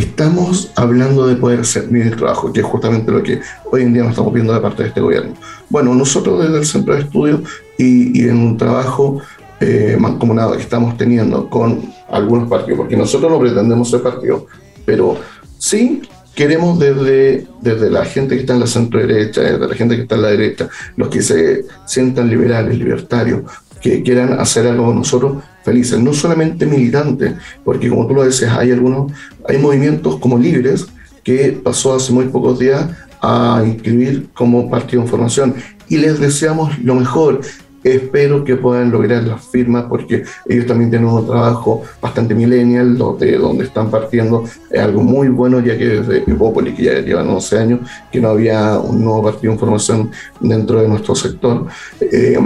estamos 0.00 0.72
hablando 0.76 1.26
de 1.26 1.36
poder 1.36 1.62
bien 1.88 2.08
el 2.08 2.16
trabajo, 2.16 2.52
que 2.52 2.60
es 2.60 2.66
justamente 2.66 3.10
lo 3.10 3.22
que 3.22 3.40
hoy 3.70 3.82
en 3.82 3.92
día 3.92 4.02
nos 4.02 4.12
estamos 4.12 4.32
viendo 4.32 4.52
de 4.52 4.60
parte 4.60 4.82
de 4.82 4.88
este 4.88 5.00
gobierno. 5.00 5.34
Bueno, 5.68 5.94
nosotros 5.94 6.42
desde 6.42 6.58
el 6.58 6.66
Centro 6.66 6.94
de 6.94 7.00
Estudios 7.00 7.40
y, 7.78 8.28
en 8.28 8.36
un 8.38 8.56
trabajo 8.56 9.20
eh, 9.60 9.96
mancomunado 9.98 10.52
que 10.52 10.62
estamos 10.62 10.96
teniendo 10.96 11.48
con 11.48 11.92
algunos 12.10 12.48
partidos, 12.48 12.78
porque 12.80 12.96
nosotros 12.96 13.30
no 13.30 13.38
pretendemos 13.38 13.90
ser 13.90 14.02
partidos, 14.02 14.44
pero 14.84 15.16
sí 15.58 16.02
queremos 16.34 16.78
desde, 16.78 17.46
desde 17.60 17.90
la 17.90 18.04
gente 18.04 18.34
que 18.34 18.42
está 18.42 18.54
en 18.54 18.60
la 18.60 18.66
centro 18.66 19.00
derecha, 19.00 19.42
desde 19.42 19.66
la 19.66 19.74
gente 19.74 19.96
que 19.96 20.02
está 20.02 20.14
en 20.14 20.22
la 20.22 20.28
derecha, 20.28 20.68
los 20.96 21.08
que 21.08 21.22
se 21.22 21.64
sientan 21.86 22.28
liberales, 22.28 22.78
libertarios, 22.78 23.42
que 23.80 24.02
quieran 24.02 24.38
hacer 24.38 24.66
algo 24.66 24.86
con 24.86 24.96
nosotros, 24.96 25.42
felices, 25.64 25.98
no 25.98 26.12
solamente 26.12 26.66
militantes, 26.66 27.34
porque 27.64 27.88
como 27.88 28.06
tú 28.06 28.14
lo 28.14 28.24
decías, 28.24 28.56
hay 28.56 28.72
algunos, 28.72 29.12
hay 29.48 29.58
movimientos 29.58 30.16
como 30.16 30.38
libres 30.38 30.86
que 31.22 31.58
pasó 31.62 31.94
hace 31.94 32.12
muy 32.12 32.26
pocos 32.26 32.58
días 32.58 32.86
a 33.20 33.62
inscribir 33.66 34.28
como 34.32 34.70
partido 34.70 35.02
de 35.02 35.08
formación 35.08 35.54
y 35.88 35.98
les 35.98 36.18
deseamos 36.20 36.78
lo 36.78 36.94
mejor. 36.94 37.40
Espero 37.82 38.44
que 38.44 38.56
puedan 38.56 38.90
lograr 38.90 39.22
las 39.22 39.42
firmas 39.46 39.84
porque 39.88 40.24
ellos 40.46 40.66
también 40.66 40.90
tienen 40.90 41.08
un 41.08 41.26
trabajo 41.26 41.82
bastante 42.00 42.34
millennial, 42.34 42.98
donde, 42.98 43.38
donde 43.38 43.64
están 43.64 43.90
partiendo 43.90 44.44
es 44.70 44.80
algo 44.80 45.02
muy 45.02 45.28
bueno, 45.28 45.60
ya 45.60 45.78
que 45.78 45.86
desde 45.86 46.30
Evópolis, 46.30 46.74
que 46.74 46.84
ya 46.84 47.00
llevan 47.00 47.28
11 47.28 47.58
años, 47.58 47.80
que 48.12 48.20
no 48.20 48.28
había 48.28 48.78
un 48.78 49.02
nuevo 49.02 49.22
partido 49.22 49.52
en 49.52 49.58
formación 49.58 50.10
dentro 50.40 50.82
de 50.82 50.88
nuestro 50.88 51.14
sector. 51.14 51.66
Eh, 52.00 52.38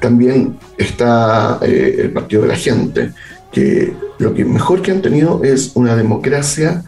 también 0.00 0.56
está 0.78 1.58
eh, 1.62 1.96
el 1.98 2.12
Partido 2.12 2.42
de 2.42 2.48
la 2.48 2.56
Gente, 2.56 3.12
que 3.52 3.92
lo 4.18 4.32
que 4.34 4.44
mejor 4.44 4.82
que 4.82 4.92
han 4.92 5.02
tenido 5.02 5.42
es 5.42 5.72
una 5.74 5.96
democracia 5.96 6.84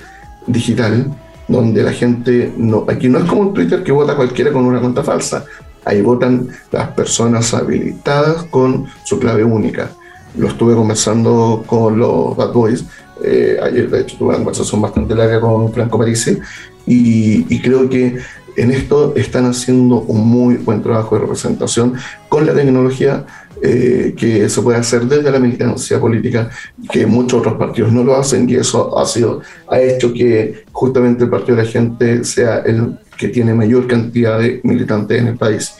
digital, 0.47 1.13
donde 1.49 1.83
la 1.83 1.93
gente 1.93 2.53
no, 2.57 2.85
aquí 2.89 3.09
no 3.09 3.19
es 3.19 3.25
como 3.25 3.43
en 3.43 3.53
Twitter 3.53 3.83
que 3.83 3.93
vota 3.93 4.17
cualquiera 4.17 4.53
con 4.53 4.65
una 4.65 4.81
cuenta 4.81 5.03
falsa, 5.03 5.45
Ahí 5.85 6.01
votan 6.01 6.49
las 6.71 6.89
personas 6.91 7.53
habilitadas 7.55 8.45
con 8.45 8.87
su 9.05 9.19
clave 9.19 9.45
única. 9.45 9.91
Lo 10.37 10.49
estuve 10.49 10.75
conversando 10.75 11.65
con 11.67 11.99
los 11.99 12.37
Bad 12.37 12.53
Boys. 12.53 12.85
Eh, 13.25 13.59
ayer, 13.63 13.91
de 13.91 14.01
hecho, 14.01 14.17
tuve 14.17 14.31
una 14.31 14.39
conversación 14.39 14.81
bastante 14.81 15.15
larga 15.15 15.41
con 15.41 15.73
Franco 15.73 15.99
Parisi. 15.99 16.39
Y, 16.87 17.47
y 17.55 17.61
creo 17.61 17.89
que 17.89 18.19
en 18.57 18.71
esto 18.71 19.15
están 19.17 19.47
haciendo 19.47 20.01
un 20.01 20.27
muy 20.27 20.57
buen 20.57 20.83
trabajo 20.83 21.15
de 21.15 21.23
representación 21.23 21.95
con 22.29 22.47
la 22.47 22.55
tecnología 22.55 23.25
eh, 23.65 24.15
que 24.17 24.49
se 24.49 24.61
puede 24.61 24.79
hacer 24.79 25.03
desde 25.03 25.31
la 25.31 25.39
militancia 25.39 26.01
política, 26.01 26.51
que 26.91 27.07
muchos 27.07 27.39
otros 27.39 27.55
partidos 27.55 27.93
no 27.93 28.03
lo 28.03 28.17
hacen 28.17 28.51
y 28.51 28.57
eso 28.57 28.99
ha, 28.99 29.07
sido, 29.07 29.41
ha 29.69 29.81
hecho 29.81 30.13
que 30.13 30.65
justamente 30.73 31.23
el 31.23 31.31
Partido 31.31 31.57
de 31.57 31.63
la 31.63 31.69
Gente 31.69 32.25
sea 32.25 32.59
el 32.59 32.99
que 33.23 33.29
tiene 33.29 33.55
mayor 33.55 33.87
cantidad 33.87 34.41
de 34.41 34.61
militantes 34.65 35.21
en 35.21 35.29
el 35.29 35.37
país. 35.37 35.75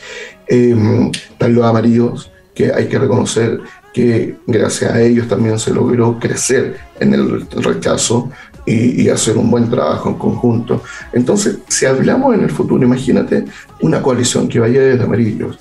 Eh, 0.47 0.73
están 1.29 1.53
los 1.53 1.65
amarillos, 1.65 2.31
que 2.55 2.71
hay 2.71 2.87
que 2.87 2.97
reconocer 2.97 3.59
que 3.93 4.37
gracias 4.47 4.93
a 4.93 5.01
ellos 5.01 5.27
también 5.27 5.59
se 5.59 5.73
logró 5.73 6.17
crecer 6.19 6.77
en 7.01 7.13
el 7.13 7.45
rechazo 7.51 8.31
y, 8.65 9.01
y, 9.03 9.09
hacer 9.09 9.37
un 9.37 9.51
buen 9.51 9.69
trabajo 9.69 10.07
en 10.07 10.15
conjunto. 10.15 10.83
Entonces, 11.11 11.57
si 11.67 11.85
hablamos 11.85 12.33
en 12.33 12.43
el 12.43 12.49
futuro, 12.49 12.81
imagínate 12.81 13.43
una 13.81 14.01
coalición 14.01 14.47
que 14.47 14.61
vaya 14.61 14.79
desde 14.81 15.03
amarillos, 15.03 15.59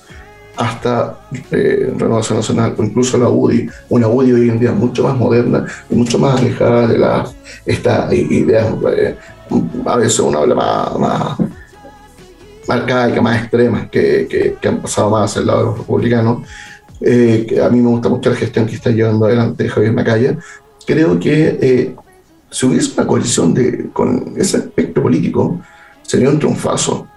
hasta 0.57 1.18
eh, 1.51 1.92
Renovación 1.99 2.38
Nacional 2.38 2.75
o 2.79 2.85
incluso 2.85 3.18
la 3.18 3.29
UDI, 3.29 3.68
una 3.88 4.07
UDI 4.07 4.33
hoy 4.33 4.51
en 4.51 4.61
día 4.61 4.71
mucho 4.71 5.03
más 5.03 5.16
moderna 5.16 5.66
y 5.90 5.97
mucho 5.97 6.16
más 6.18 6.40
alejada 6.40 6.87
de 6.87 6.99
las 6.99 7.35
estas 7.66 8.12
ideas, 8.12 8.73
eh, 8.97 9.16
a 9.87 9.97
veces 9.97 10.18
uno 10.21 10.38
habla 10.38 10.55
más, 10.55 10.99
más, 10.99 11.38
arcaica, 12.73 13.21
más 13.21 13.43
extremas 13.43 13.89
que, 13.91 14.57
que, 14.61 14.69
han 14.69 14.81
pasado 14.81 15.11
más 15.11 15.37
al 15.37 15.47
lado 15.47 15.59
de 15.61 15.65
los 15.67 15.79
republicanos. 15.79 16.47
Eh, 17.01 17.47
que 17.49 17.61
a 17.61 17.69
mí 17.69 17.81
me 17.81 17.89
gusta 17.89 18.09
mucho 18.09 18.31
la 18.31 18.37
gestión 18.37 18.67
que 18.67 18.77
está 18.77 18.91
llevando 18.91 19.27
adelante 19.27 19.69
Javier 19.69 19.93
Macaya. 19.93 20.39
Creo 20.87 21.19
que 21.19 21.59
eh, 21.61 21.97
si 22.51 22.67
hubiese 22.67 22.93
una 22.97 23.07
coalición 23.07 23.55
de, 23.55 23.91
con 23.93 24.35
ese 24.37 24.59
aspecto 24.59 25.03
político, 25.03 25.61
sería 26.03 26.29
un 26.29 26.39
triunfazo, 26.39 27.09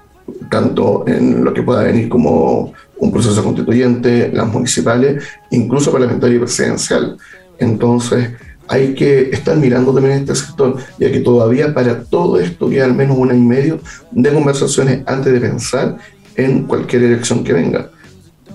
tanto 0.49 1.03
en 1.07 1.43
lo 1.43 1.53
que 1.53 1.61
pueda 1.61 1.83
venir 1.83 2.09
como 2.09 2.73
un 2.97 3.11
proceso 3.11 3.43
constituyente, 3.43 4.31
las 4.33 4.47
municipales, 4.47 5.23
incluso 5.51 5.91
parlamentario 5.91 6.37
y 6.37 6.39
presidencial. 6.39 7.17
Entonces, 7.59 8.29
hay 8.67 8.93
que 8.95 9.29
estar 9.29 9.55
mirando 9.57 9.93
también 9.93 10.19
este 10.19 10.35
sector, 10.35 10.77
ya 10.99 11.11
que 11.11 11.19
todavía 11.19 11.73
para 11.73 12.03
todo 12.03 12.39
esto 12.39 12.69
queda 12.69 12.85
al 12.85 12.93
menos 12.93 13.17
un 13.17 13.31
año 13.31 13.39
y 13.39 13.45
medio 13.45 13.79
de 14.11 14.33
conversaciones 14.33 15.03
antes 15.05 15.31
de 15.31 15.39
pensar 15.39 15.97
en 16.35 16.63
cualquier 16.63 17.03
elección 17.03 17.43
que 17.43 17.53
venga. 17.53 17.89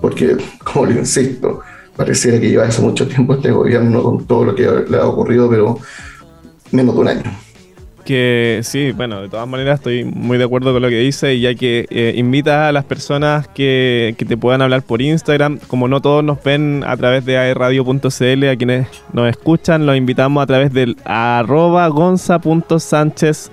Porque, 0.01 0.37
como 0.65 0.87
le 0.87 0.99
insisto, 0.99 1.61
pareciera 1.97 2.41
que 2.41 2.49
lleva 2.49 2.65
hace 2.65 2.81
mucho 2.81 3.07
tiempo 3.07 3.35
este 3.35 3.51
gobierno 3.51 4.03
con 4.03 4.25
todo 4.27 4.47
lo 4.47 4.55
que 4.55 4.69
le 4.89 4.97
ha 4.97 5.07
ocurrido, 5.07 5.49
pero 5.49 5.79
menos 6.73 6.95
de 6.95 7.01
un 7.01 7.09
año 7.09 7.50
que 8.01 8.61
sí, 8.63 8.93
bueno, 8.93 9.23
de 9.23 9.29
todas 9.29 9.47
maneras 9.47 9.79
estoy 9.79 10.05
muy 10.05 10.39
de 10.39 10.45
acuerdo 10.45 10.73
con 10.73 10.83
lo 10.83 10.89
que 10.89 10.99
dice 10.99 11.39
ya 11.41 11.55
que 11.55 11.87
eh, 11.91 12.15
invita 12.17 12.69
a 12.69 12.73
las 12.73 12.85
personas 12.85 13.49
que, 13.49 14.15
que, 14.19 14.25
te 14.25 14.37
puedan 14.37 14.63
hablar 14.63 14.83
por 14.83 15.03
Instagram, 15.03 15.59
como 15.67 15.89
no 15.89 16.01
todos 16.01 16.25
nos 16.25 16.43
ven 16.43 16.83
a 16.87 16.97
través 16.97 17.25
de 17.25 17.39
aerradio.cl, 17.39 18.49
a 18.49 18.57
quienes 18.57 18.89
nos 19.13 19.29
escuchan, 19.29 19.87
los 19.87 19.97
invitamos 19.97 20.43
a 20.43 20.47
través 20.47 20.73
del 20.73 20.97
arroba 21.05 21.87
gonza.sánchez 21.89 23.51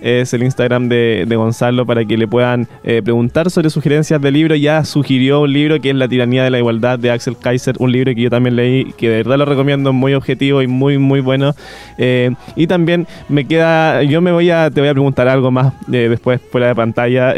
es 0.00 0.32
el 0.34 0.42
Instagram 0.42 0.88
de, 0.88 1.26
Gonzalo 1.38 1.86
para 1.86 2.04
que 2.04 2.16
le 2.16 2.26
puedan 2.26 2.66
eh, 2.82 3.00
preguntar 3.02 3.50
sobre 3.50 3.70
sugerencias 3.70 4.20
de 4.20 4.30
libro. 4.30 4.54
Ya 4.56 4.84
sugirió 4.84 5.42
un 5.42 5.52
libro 5.52 5.80
que 5.80 5.90
es 5.90 5.96
La 5.96 6.08
tiranía 6.08 6.42
de 6.44 6.50
la 6.50 6.58
igualdad 6.58 6.98
de 6.98 7.10
Axel 7.10 7.36
Kaiser, 7.36 7.76
un 7.78 7.92
libro 7.92 8.14
que 8.14 8.22
yo 8.22 8.30
también 8.30 8.56
leí, 8.56 8.92
que 8.96 9.08
de 9.08 9.16
verdad 9.18 9.38
lo 9.38 9.44
recomiendo, 9.44 9.92
muy 9.92 10.14
objetivo 10.14 10.62
y 10.62 10.66
muy, 10.66 10.98
muy 10.98 11.20
bueno. 11.20 11.54
Eh, 11.96 12.30
y 12.56 12.66
también 12.66 13.06
me 13.28 13.46
queda, 13.46 14.02
yo 14.02 14.20
me 14.20 14.32
voy 14.32 14.50
a, 14.50 14.70
te 14.70 14.80
voy 14.80 14.88
a 14.88 14.92
preguntar 14.92 15.28
algo 15.28 15.50
más 15.50 15.72
eh, 15.92 16.08
después 16.08 16.40
fuera 16.50 16.68
de 16.68 16.74
pantalla 16.74 17.34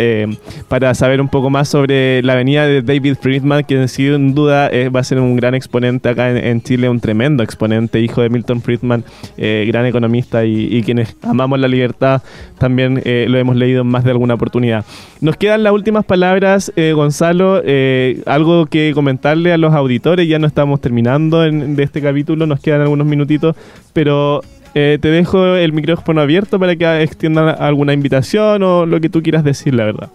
para 0.68 0.94
saber 0.94 1.20
un 1.20 1.28
poco 1.28 1.50
más 1.50 1.68
sobre 1.68 2.22
la 2.22 2.34
venida 2.34 2.66
de 2.66 2.82
David 2.82 3.16
Friedman, 3.20 3.64
que 3.64 3.86
sin 3.88 4.34
duda 4.34 4.70
va 4.94 5.00
a 5.00 5.04
ser 5.04 5.18
un 5.18 5.36
gran 5.36 5.54
exponente 5.54 6.08
acá 6.08 6.30
en, 6.30 6.62
Chile, 6.62 6.88
un 6.88 7.00
tremendo 7.00 7.42
exponente, 7.42 8.00
hijo 8.00 8.22
de 8.22 8.28
Milton 8.28 8.62
Friedman, 8.62 9.04
gran 9.36 9.86
economista 9.86 10.44
y, 10.44 10.74
y 10.74 10.82
quienes 10.82 11.16
amamos 11.22 11.58
la 11.58 11.68
libertad 11.68 12.22
también 12.60 13.02
eh, 13.04 13.26
lo 13.28 13.38
hemos 13.38 13.56
leído 13.56 13.80
en 13.80 13.88
más 13.88 14.04
de 14.04 14.12
alguna 14.12 14.34
oportunidad. 14.34 14.84
Nos 15.20 15.36
quedan 15.36 15.64
las 15.64 15.72
últimas 15.72 16.04
palabras, 16.04 16.70
eh, 16.76 16.92
Gonzalo, 16.92 17.60
eh, 17.64 18.22
algo 18.26 18.66
que 18.66 18.92
comentarle 18.94 19.52
a 19.52 19.58
los 19.58 19.74
auditores, 19.74 20.28
ya 20.28 20.38
no 20.38 20.46
estamos 20.46 20.80
terminando 20.80 21.40
de 21.40 21.82
este 21.82 22.00
capítulo, 22.00 22.46
nos 22.46 22.60
quedan 22.60 22.82
algunos 22.82 23.06
minutitos, 23.06 23.56
pero 23.92 24.42
te 24.72 24.98
dejo 24.98 25.56
el 25.56 25.72
micrófono 25.72 26.20
abierto 26.20 26.60
para 26.60 26.76
que 26.76 27.02
extiendan 27.02 27.56
alguna 27.60 27.92
invitación 27.92 28.62
o 28.62 28.86
lo 28.86 29.00
que 29.00 29.08
tú 29.08 29.20
quieras 29.20 29.42
decir, 29.42 29.74
la 29.74 29.84
verdad. 29.86 30.10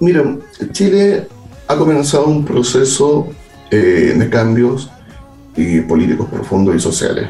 Mira, 0.00 0.24
Chile 0.72 1.28
ha 1.68 1.76
comenzado 1.76 2.26
un 2.26 2.44
proceso 2.44 3.28
de 3.70 4.28
cambios 4.28 4.90
y 5.56 5.82
políticos 5.82 6.26
profundos 6.28 6.74
y 6.74 6.80
sociales 6.80 7.28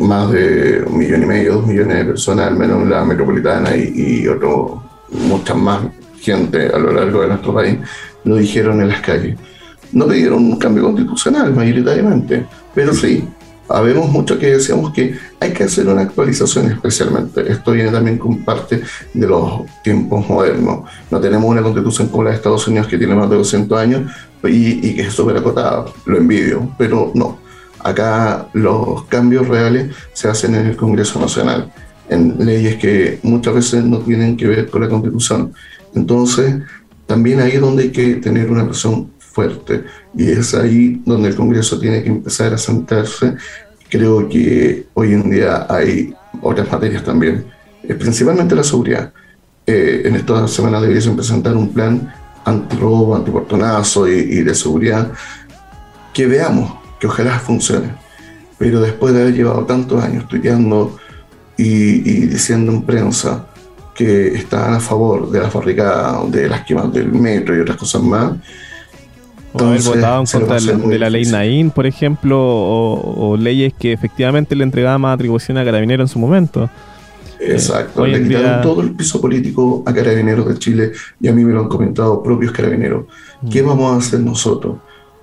más 0.00 0.30
de 0.30 0.82
un 0.86 0.98
millón 0.98 1.22
y 1.22 1.26
medio, 1.26 1.54
dos 1.54 1.66
millones 1.66 1.98
de 1.98 2.04
personas, 2.04 2.48
al 2.48 2.56
menos 2.56 2.82
en 2.82 2.90
la 2.90 3.04
metropolitana 3.04 3.76
y, 3.76 4.24
y 4.24 4.26
muchas 5.26 5.56
más 5.56 5.82
gente 6.20 6.66
a 6.66 6.78
lo 6.78 6.92
largo 6.92 7.22
de 7.22 7.28
nuestro 7.28 7.54
país, 7.54 7.78
lo 8.24 8.36
dijeron 8.36 8.80
en 8.80 8.88
las 8.88 9.00
calles. 9.00 9.36
No 9.92 10.06
pidieron 10.06 10.44
un 10.44 10.58
cambio 10.58 10.84
constitucional 10.84 11.52
mayoritariamente, 11.54 12.46
pero 12.74 12.94
sí, 12.94 13.28
habemos 13.68 14.08
mucho 14.08 14.38
que 14.38 14.52
decíamos 14.52 14.92
que 14.92 15.16
hay 15.40 15.52
que 15.52 15.64
hacer 15.64 15.88
una 15.88 16.02
actualización 16.02 16.66
especialmente. 16.66 17.50
Esto 17.50 17.72
viene 17.72 17.90
también 17.90 18.18
con 18.18 18.44
parte 18.44 18.82
de 19.12 19.26
los 19.26 19.62
tiempos 19.82 20.28
modernos. 20.28 20.88
No 21.10 21.20
tenemos 21.20 21.48
una 21.48 21.62
constitución 21.62 22.08
como 22.08 22.24
la 22.24 22.30
de 22.30 22.36
Estados 22.36 22.66
Unidos 22.68 22.86
que 22.86 22.98
tiene 22.98 23.14
más 23.14 23.28
de 23.28 23.36
200 23.36 23.78
años 23.78 24.12
y, 24.44 24.88
y 24.88 24.94
que 24.94 25.02
es 25.02 25.12
súper 25.12 25.36
acotada. 25.36 25.86
Lo 26.06 26.16
envidio, 26.16 26.70
pero 26.78 27.10
no 27.14 27.39
Acá 27.82 28.48
los 28.52 29.04
cambios 29.04 29.48
reales 29.48 29.94
se 30.12 30.28
hacen 30.28 30.54
en 30.54 30.66
el 30.66 30.76
Congreso 30.76 31.20
Nacional. 31.20 31.72
en 32.08 32.44
leyes 32.44 32.76
que 32.76 33.20
muchas 33.22 33.54
veces 33.54 33.84
no 33.84 34.00
tienen 34.00 34.36
que 34.36 34.48
ver 34.48 34.68
con 34.68 34.80
la 34.82 34.88
constitución. 34.88 35.52
Entonces, 35.94 36.56
también 37.06 37.40
ahí 37.40 37.52
es 37.52 37.60
donde 37.60 37.84
hay 37.84 37.90
que 37.90 38.16
tener 38.16 38.50
una 38.50 38.64
presión 38.66 39.10
fuerte 39.18 39.84
y 40.16 40.30
es 40.30 40.54
ahí 40.54 41.00
donde 41.04 41.28
el 41.28 41.36
Congreso 41.36 41.78
tiene 41.78 42.02
que 42.02 42.08
empezar 42.08 42.52
a 42.52 42.58
sentarse. 42.58 43.34
Creo 43.88 44.28
que 44.28 44.86
hoy 44.94 45.12
en 45.12 45.30
día 45.30 45.66
hay 45.68 46.14
otras 46.42 46.70
materias 46.70 47.04
también, 47.04 47.44
eh, 47.82 47.94
principalmente 47.94 48.54
la 48.54 48.64
seguridad. 48.64 49.12
Eh, 49.66 50.02
en 50.04 50.16
estas 50.16 50.50
semanas 50.50 50.82
debiesen 50.82 51.14
presentar 51.14 51.56
un 51.56 51.72
plan 51.72 52.12
antirrobo, 52.44 53.14
antiportonazo 53.14 54.08
y, 54.08 54.12
y 54.12 54.42
de 54.42 54.54
seguridad 54.54 55.12
que 56.12 56.26
veamos, 56.26 56.72
que 57.00 57.06
ojalá 57.06 57.38
funcione. 57.38 57.94
Pero 58.58 58.80
después 58.80 59.14
de 59.14 59.22
haber 59.22 59.34
llevado 59.34 59.64
tantos 59.64 60.04
años 60.04 60.24
estudiando 60.24 60.96
y, 61.56 62.26
diciendo 62.26 62.72
en 62.72 62.82
prensa 62.82 63.46
que 63.94 64.28
estaban 64.28 64.74
a 64.74 64.80
favor 64.80 65.30
de 65.30 65.40
la 65.40 65.50
fábrica, 65.50 66.20
de 66.28 66.48
las 66.48 66.64
quemas 66.64 66.92
del 66.92 67.10
metro 67.10 67.56
y 67.56 67.60
otras 67.60 67.76
cosas 67.76 68.02
más, 68.02 68.34
o 69.52 69.64
haber 69.64 69.82
votado 69.82 70.20
en 70.20 70.26
contra 70.26 70.60
de 70.60 70.98
la, 70.98 71.10
ley 71.10 71.24
Naín, 71.24 71.70
por 71.72 71.84
ejemplo, 71.84 72.38
o, 72.38 73.36
leyes 73.36 73.72
que 73.76 73.92
efectivamente 73.92 74.54
le 74.54 74.62
entregaban 74.62 75.00
más 75.00 75.14
atribución 75.14 75.58
a 75.58 75.64
Carabineros 75.64 76.08
en 76.08 76.12
su 76.12 76.18
momento. 76.18 76.70
Exacto, 77.40 78.06
le 78.06 78.22
quitaron 78.22 78.62
todo 78.62 78.82
el 78.82 78.92
piso 78.92 79.20
político 79.20 79.82
a 79.86 79.92
Carabineros 79.92 80.46
de 80.46 80.58
Chile 80.58 80.92
y 81.20 81.28
a 81.28 81.32
mí 81.32 81.42
me 81.44 81.52
lo 81.52 81.60
han 81.60 81.68
comentado 81.68 82.22
propios 82.22 82.52
Carabineros. 82.52 83.06
¿Qué 83.50 83.62
mm. 83.62 83.66
vamos 83.66 83.92
a 83.92 83.96
hacer 83.96 84.20
nosotros 84.20 84.76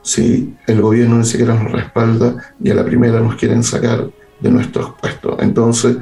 si 0.07 0.55
el 0.67 0.81
gobierno 0.81 1.17
ni 1.17 1.25
siquiera 1.25 1.53
nos 1.53 1.69
respalda 1.69 2.35
y 2.63 2.69
a 2.69 2.75
la 2.75 2.85
primera 2.85 3.19
nos 3.19 3.35
quieren 3.35 3.61
sacar 3.61 4.09
de 4.39 4.49
nuestros 4.49 4.93
puestos? 5.01 5.35
Entonces, 5.41 5.97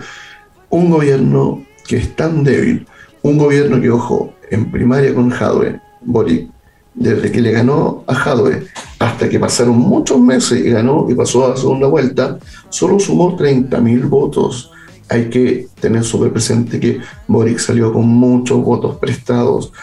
un 0.69 0.91
gobierno 0.91 1.65
que 1.87 1.97
es 1.97 2.15
tan 2.15 2.43
débil, 2.43 2.85
un 3.23 3.39
gobierno 3.39 3.81
que, 3.81 3.89
ojo, 3.89 4.35
en 4.51 4.69
primaria 4.69 5.11
con 5.15 5.31
Jadwe, 5.31 5.81
Boric, 6.01 6.51
desde 6.93 7.31
que 7.31 7.41
le 7.41 7.51
ganó 7.51 8.03
a 8.05 8.13
Jadwe 8.13 8.67
hasta 8.99 9.27
que 9.27 9.39
pasaron 9.39 9.77
muchos 9.77 10.19
meses 10.19 10.63
y 10.63 10.69
ganó 10.69 11.07
y 11.09 11.15
pasó 11.15 11.45
a 11.45 11.49
la 11.49 11.57
segunda 11.57 11.87
vuelta, 11.87 12.37
solo 12.69 12.99
sumó 12.99 13.35
30.000 13.35 14.07
votos. 14.07 14.71
Hay 15.09 15.29
que 15.29 15.67
tener 15.79 16.03
súper 16.03 16.31
presente 16.31 16.79
que 16.79 16.99
Boric 17.27 17.57
salió 17.57 17.91
con 17.91 18.07
muchos 18.07 18.63
votos 18.63 18.97
prestados, 18.97 19.73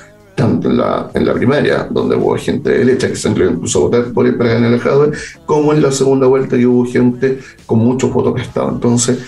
tanto 0.42 0.68
en 0.70 0.76
la, 0.76 1.09
en 1.14 1.24
la 1.24 1.35
primaria, 1.35 1.87
donde 1.88 2.16
hubo 2.16 2.37
gente 2.37 2.68
de 2.68 2.78
derecha 2.78 3.07
que 3.07 3.14
se 3.14 3.28
incluso 3.28 3.78
a 3.78 3.83
votar 3.83 4.12
por 4.12 4.37
para 4.37 4.55
ganar 4.55 4.74
a 4.74 4.78
Jadwe, 4.78 5.12
como 5.46 5.72
en 5.72 5.81
la 5.81 5.92
segunda 5.92 6.26
vuelta 6.26 6.57
que 6.57 6.66
hubo 6.66 6.85
gente 6.85 7.38
con 7.64 7.78
muchos 7.78 8.12
votos 8.12 8.33
prestados. 8.35 8.72
Entonces, 8.72 9.18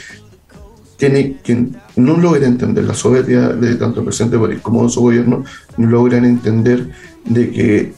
tiene 0.96 1.36
que 1.44 1.68
no 1.94 2.16
logra 2.16 2.46
entender 2.46 2.82
la 2.82 2.94
soberbia 2.94 3.50
de 3.50 3.76
tanto 3.76 4.00
el 4.00 4.06
presidente 4.06 4.36
Boric 4.36 4.60
como 4.60 4.82
de 4.82 4.88
su 4.88 5.02
gobierno, 5.02 5.44
no 5.76 5.86
logran 5.88 6.24
entender 6.24 6.90
de 7.24 7.50
que 7.52 7.92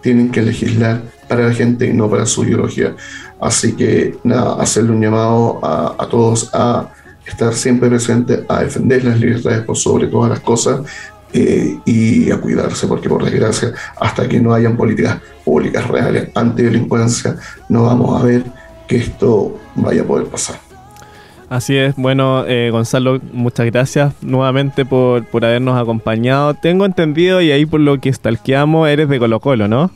tienen 0.00 0.30
que 0.30 0.40
legislar 0.40 1.02
para 1.28 1.48
la 1.48 1.52
gente 1.52 1.86
y 1.86 1.92
no 1.92 2.08
para 2.08 2.24
su 2.24 2.44
ideología. 2.44 2.96
Así 3.40 3.72
que 3.72 4.16
nada, 4.24 4.54
hacerle 4.54 4.92
un 4.92 5.02
llamado 5.02 5.60
a, 5.62 5.96
a 5.98 6.08
todos 6.08 6.48
a 6.54 6.88
estar 7.26 7.52
siempre 7.52 7.90
presentes, 7.90 8.40
a 8.48 8.62
defender 8.62 9.04
las 9.04 9.20
libertades 9.20 9.62
por 9.64 9.76
sobre 9.76 10.06
todas 10.06 10.30
las 10.30 10.40
cosas 10.40 10.80
eh, 11.34 11.78
y 11.84 12.30
a 12.30 12.38
cuidarse, 12.38 12.86
porque 12.86 13.08
por 13.08 13.24
desgracia, 13.24 13.72
hasta 14.00 14.28
que 14.28 14.40
no 14.40 14.54
hayan 14.54 14.76
políticas 14.76 15.18
públicas 15.44 15.86
reales 15.88 16.28
anti-delincuencia, 16.34 17.36
no 17.68 17.82
vamos 17.82 18.20
a 18.20 18.24
ver 18.24 18.44
que 18.86 18.96
esto 18.96 19.58
vaya 19.74 20.02
a 20.02 20.04
poder 20.04 20.26
pasar. 20.28 20.56
Así 21.50 21.76
es, 21.76 21.94
bueno, 21.96 22.44
eh, 22.46 22.70
Gonzalo, 22.70 23.20
muchas 23.32 23.66
gracias 23.66 24.14
nuevamente 24.22 24.84
por, 24.84 25.24
por 25.26 25.44
habernos 25.44 25.80
acompañado. 25.80 26.54
Tengo 26.54 26.86
entendido, 26.86 27.42
y 27.42 27.50
ahí 27.50 27.66
por 27.66 27.80
lo 27.80 28.00
que 28.00 28.12
stalkeamos, 28.12 28.88
eres 28.88 29.08
de 29.08 29.18
Colo 29.18 29.40
Colo, 29.40 29.68
¿no? 29.68 29.90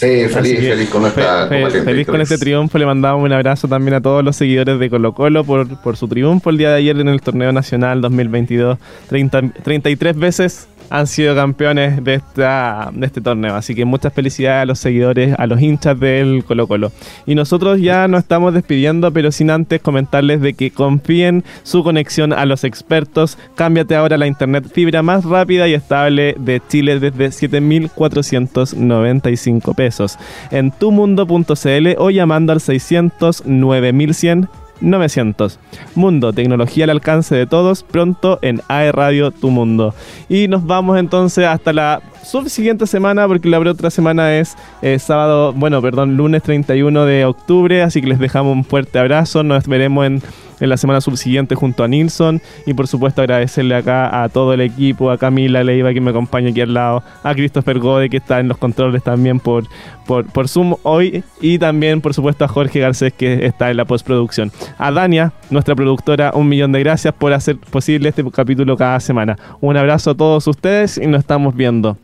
Sí, 0.00 0.28
feliz, 0.30 0.60
feliz 0.60 0.88
con 0.88 1.04
esta 1.04 1.46
Feliz 1.46 2.06
con 2.06 2.22
este 2.22 2.38
triunfo. 2.38 2.78
Le 2.78 2.86
mandamos 2.86 3.22
un 3.22 3.30
abrazo 3.34 3.68
también 3.68 3.92
a 3.92 4.00
todos 4.00 4.24
los 4.24 4.34
seguidores 4.34 4.78
de 4.78 4.88
Colo 4.88 5.12
Colo 5.12 5.44
por, 5.44 5.68
por 5.82 5.98
su 5.98 6.08
triunfo 6.08 6.48
el 6.48 6.56
día 6.56 6.70
de 6.70 6.76
ayer 6.76 6.98
en 6.98 7.08
el 7.08 7.20
torneo 7.20 7.52
nacional 7.52 8.00
2022. 8.00 8.78
30, 9.10 9.52
33 9.62 10.16
veces 10.16 10.68
han 10.90 11.06
sido 11.06 11.34
campeones 11.34 12.04
de, 12.04 12.14
esta, 12.14 12.90
de 12.92 13.06
este 13.06 13.20
torneo. 13.20 13.54
Así 13.54 13.74
que 13.74 13.84
muchas 13.84 14.12
felicidades 14.12 14.62
a 14.62 14.66
los 14.66 14.80
seguidores, 14.80 15.36
a 15.38 15.46
los 15.46 15.60
hinchas 15.60 15.98
del 15.98 16.44
Colo 16.44 16.66
Colo. 16.66 16.90
Y 17.26 17.36
nosotros 17.36 17.80
ya 17.80 18.08
nos 18.08 18.20
estamos 18.20 18.52
despidiendo, 18.52 19.10
pero 19.12 19.32
sin 19.32 19.50
antes 19.50 19.80
comentarles 19.80 20.40
de 20.40 20.54
que 20.54 20.72
confíen 20.72 21.44
su 21.62 21.84
conexión 21.84 22.32
a 22.32 22.44
los 22.44 22.64
expertos. 22.64 23.38
Cámbiate 23.54 23.94
ahora 23.94 24.18
la 24.18 24.26
internet 24.26 24.68
fibra 24.72 25.02
más 25.02 25.24
rápida 25.24 25.68
y 25.68 25.74
estable 25.74 26.34
de 26.38 26.60
Chile 26.68 26.98
desde 26.98 27.28
7.495 27.28 29.74
pesos 29.74 30.18
en 30.50 30.72
tumundo.cl 30.72 31.88
o 31.98 32.10
llamando 32.10 32.52
al 32.52 32.60
600 32.60 33.46
9100 33.46 34.48
900. 34.80 35.58
Mundo, 35.94 36.32
tecnología 36.32 36.84
al 36.84 36.90
alcance 36.90 37.34
de 37.34 37.46
todos, 37.46 37.82
pronto 37.82 38.38
en 38.42 38.62
AE 38.68 38.92
Radio 38.92 39.30
Tu 39.30 39.50
Mundo. 39.50 39.94
Y 40.28 40.48
nos 40.48 40.66
vamos 40.66 40.98
entonces 40.98 41.46
hasta 41.46 41.72
la 41.72 42.02
subsiguiente 42.24 42.86
semana, 42.86 43.26
porque 43.26 43.48
la 43.48 43.58
otra 43.58 43.90
semana 43.90 44.36
es 44.36 44.56
eh, 44.82 44.98
sábado, 44.98 45.52
bueno, 45.52 45.82
perdón, 45.82 46.16
lunes 46.16 46.42
31 46.42 47.04
de 47.04 47.24
octubre, 47.24 47.82
así 47.82 48.00
que 48.00 48.08
les 48.08 48.18
dejamos 48.18 48.52
un 48.52 48.64
fuerte 48.64 48.98
abrazo, 48.98 49.42
nos 49.42 49.66
veremos 49.66 50.06
en 50.06 50.22
en 50.60 50.68
la 50.68 50.76
semana 50.76 51.00
subsiguiente 51.00 51.54
junto 51.54 51.84
a 51.84 51.88
Nilsson. 51.88 52.40
Y 52.66 52.74
por 52.74 52.86
supuesto 52.86 53.22
agradecerle 53.22 53.74
acá 53.74 54.22
a 54.22 54.28
todo 54.28 54.54
el 54.54 54.60
equipo, 54.60 55.10
a 55.10 55.18
Camila 55.18 55.64
Leiva 55.64 55.92
que 55.92 56.00
me 56.00 56.10
acompaña 56.10 56.50
aquí 56.50 56.60
al 56.60 56.74
lado, 56.74 57.02
a 57.22 57.34
Christopher 57.34 57.78
Gode 57.78 58.10
que 58.10 58.18
está 58.18 58.40
en 58.40 58.48
los 58.48 58.58
controles 58.58 59.02
también 59.02 59.40
por, 59.40 59.64
por, 60.06 60.26
por 60.26 60.48
Zoom 60.48 60.74
hoy 60.82 61.24
y 61.40 61.58
también 61.58 62.00
por 62.00 62.14
supuesto 62.14 62.44
a 62.44 62.48
Jorge 62.48 62.80
Garcés 62.80 63.12
que 63.12 63.46
está 63.46 63.70
en 63.70 63.76
la 63.76 63.84
postproducción. 63.84 64.52
A 64.78 64.90
Dania, 64.90 65.32
nuestra 65.50 65.74
productora, 65.74 66.32
un 66.34 66.48
millón 66.48 66.72
de 66.72 66.80
gracias 66.80 67.14
por 67.14 67.32
hacer 67.32 67.56
posible 67.56 68.08
este 68.08 68.28
capítulo 68.30 68.76
cada 68.76 69.00
semana. 69.00 69.36
Un 69.60 69.76
abrazo 69.76 70.10
a 70.10 70.14
todos 70.14 70.46
ustedes 70.46 70.98
y 70.98 71.06
nos 71.06 71.20
estamos 71.20 71.54
viendo. 71.54 71.96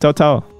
Chao, 0.00 0.12
chao. 0.12 0.55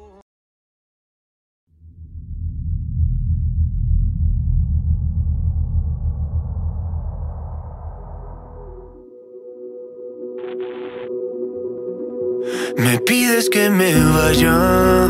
Me 12.77 12.99
pides 12.99 13.49
que 13.49 13.71
me 13.71 13.95
vaya, 13.95 15.09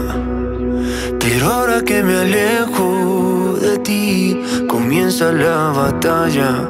pero 1.18 1.46
ahora 1.52 1.83
que 1.83 2.00
me 2.00 2.16
alejo 2.16 3.59
de 3.61 3.79
ti, 3.79 4.40
comienza 4.68 5.33
la 5.33 5.72
batalla. 5.72 6.68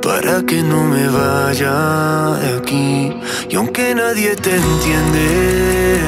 Para 0.00 0.42
que 0.42 0.62
no 0.62 0.84
me 0.84 1.06
vaya 1.06 2.38
de 2.40 2.56
aquí, 2.56 3.12
y 3.50 3.54
aunque 3.54 3.94
nadie 3.94 4.34
te 4.36 4.56
entiende, 4.56 6.00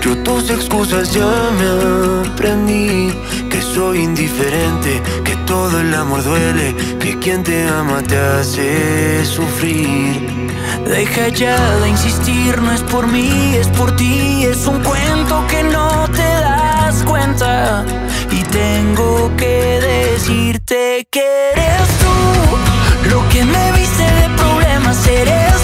yo 0.00 0.16
tus 0.22 0.48
excusas 0.48 1.12
ya 1.12 1.50
me 1.58 2.30
aprendí. 2.30 3.12
Que 3.50 3.62
soy 3.62 4.00
indiferente, 4.00 5.02
que 5.24 5.36
todo 5.46 5.80
el 5.80 5.94
amor 5.94 6.22
duele, 6.24 6.74
que 7.00 7.18
quien 7.18 7.42
te 7.42 7.66
ama 7.68 8.02
te 8.02 8.16
hace 8.18 9.24
sufrir. 9.24 10.46
Deja 10.86 11.28
ya 11.28 11.76
de 11.80 11.88
insistir, 11.88 12.62
no 12.62 12.72
es 12.72 12.80
por 12.82 13.08
mí, 13.08 13.56
es 13.56 13.66
por 13.68 13.96
ti. 13.96 14.44
Es 14.44 14.66
un 14.66 14.80
cuento 14.84 15.44
que 15.48 15.64
no 15.64 16.08
te 16.10 16.22
das 16.22 17.02
cuenta. 17.02 17.84
Y 18.30 18.42
tengo 18.44 19.32
que 19.36 19.80
decirte 19.80 21.08
que 21.10 21.50
eres 21.52 21.88
tú. 21.98 23.10
Lo 23.10 23.28
que 23.30 23.44
me 23.44 23.72
viste 23.72 24.04
de 24.04 24.28
problemas 24.36 25.06
eres 25.08 25.55